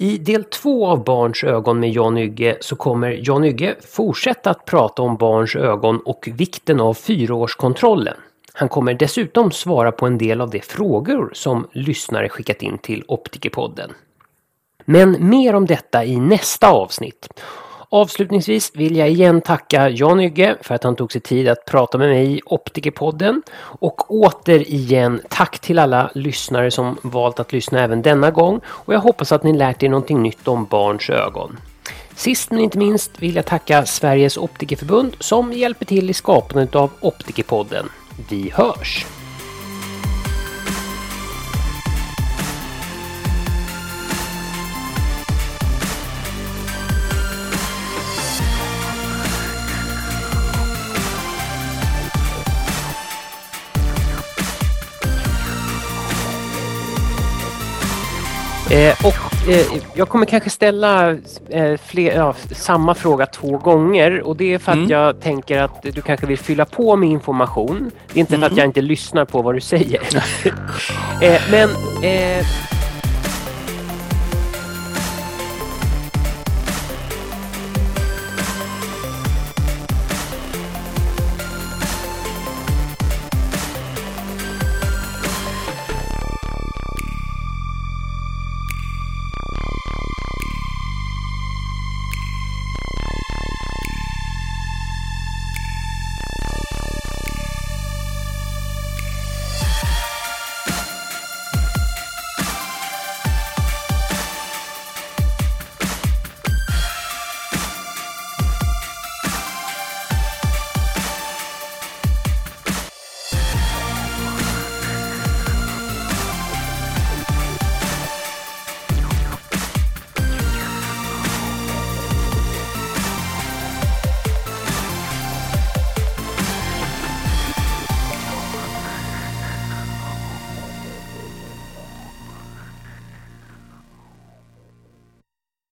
I 0.02 0.18
del 0.18 0.44
två 0.44 0.88
av 0.88 1.04
Barns 1.04 1.44
ögon 1.44 1.80
med 1.80 1.92
Jan 1.92 2.18
Ygge 2.18 2.58
så 2.62 2.76
kommer 2.76 3.20
Jan 3.28 3.44
Ygge 3.44 3.76
fortsätta 3.90 4.50
att 4.50 4.66
prata 4.66 5.02
om 5.02 5.18
barns 5.18 5.56
ögon 5.56 6.00
och 6.00 6.30
vikten 6.34 6.80
av 6.80 6.94
fyraårskontrollen. 6.94 8.18
Han 8.54 8.70
kommer 8.70 8.94
dessutom 8.94 9.52
svara 9.52 9.92
på 9.92 10.06
en 10.06 10.18
del 10.18 10.42
av 10.42 10.50
de 10.50 10.60
frågor 10.60 11.32
som 11.34 11.68
lyssnare 11.72 12.30
skickat 12.30 12.62
in 12.62 12.78
till 12.78 13.04
Optikerpodden. 13.08 13.92
Men 14.86 15.30
mer 15.30 15.56
om 15.56 15.66
detta 15.66 16.06
i 16.06 16.20
nästa 16.20 16.72
avsnitt. 16.72 17.30
Avslutningsvis 17.94 18.72
vill 18.76 18.96
jag 18.96 19.10
igen 19.10 19.42
tacka 19.42 19.90
Jan 19.90 20.20
Ygge 20.20 20.56
för 20.62 20.76
att 20.76 20.84
han 20.84 20.96
tog 20.96 21.12
sig 21.12 21.22
tid 21.22 21.48
att 21.48 21.66
prata 21.66 21.98
med 21.98 22.10
mig 22.10 22.38
i 22.38 22.42
Optikerpodden. 22.46 23.42
Och 23.60 24.12
återigen 24.12 25.22
tack 25.30 25.60
till 25.60 25.80
alla 25.80 26.12
lyssnare 26.16 26.72
som 26.72 26.98
valt 27.02 27.40
att 27.40 27.54
lyssna 27.54 27.80
även 27.80 28.02
denna 28.02 28.32
gång. 28.32 28.62
Och 28.66 28.94
jag 28.94 29.00
hoppas 29.00 29.32
att 29.32 29.44
ni 29.44 29.54
lärt 29.54 29.84
er 29.84 29.90
någonting 29.90 30.24
nytt 30.24 30.48
om 30.48 30.66
barns 30.66 31.10
ögon. 31.10 31.60
Sist 32.16 32.52
men 32.52 32.60
inte 32.60 32.78
minst 32.78 33.22
vill 33.22 33.36
jag 33.36 33.46
tacka 33.46 33.86
Sveriges 33.86 34.38
Optikerförbund 34.38 35.16
som 35.20 35.54
hjälper 35.54 35.86
till 35.86 36.10
i 36.10 36.14
skapandet 36.14 36.76
av 36.76 36.90
Optikerpodden. 37.00 37.90
Vi 38.30 38.52
hörs! 38.54 39.06
Eh, 58.72 59.06
och 59.06 59.50
eh, 59.50 59.66
jag 59.94 60.10
kommer 60.10 60.26
kanske 60.26 60.50
ställa 60.50 61.10
eh, 61.50 61.78
fler, 61.86 62.16
ja, 62.16 62.36
samma 62.52 62.96
fråga 62.96 63.26
två 63.26 63.58
gånger 63.58 64.22
och 64.22 64.38
det 64.38 64.54
är 64.54 64.60
för 64.60 64.72
att 64.72 64.78
mm. 64.78 64.90
jag 64.90 65.22
tänker 65.22 65.62
att 65.62 65.82
du 65.82 66.02
kanske 66.02 66.26
vill 66.26 66.38
fylla 66.38 66.66
på 66.66 66.96
med 66.96 67.10
information. 67.10 67.92
Det 68.14 68.20
är 68.20 68.22
inte 68.22 68.36
mm. 68.36 68.42
för 68.42 68.46
att 68.46 68.52
mm. 68.52 68.60
jag 68.60 68.70
inte 68.70 68.82
lyssnar 68.82 69.26
på 69.26 69.42
vad 69.42 69.56
du 69.56 69.62
säger. 69.62 70.02
Eh, 71.22 71.42
men 71.52 71.70
eh, 72.04 72.46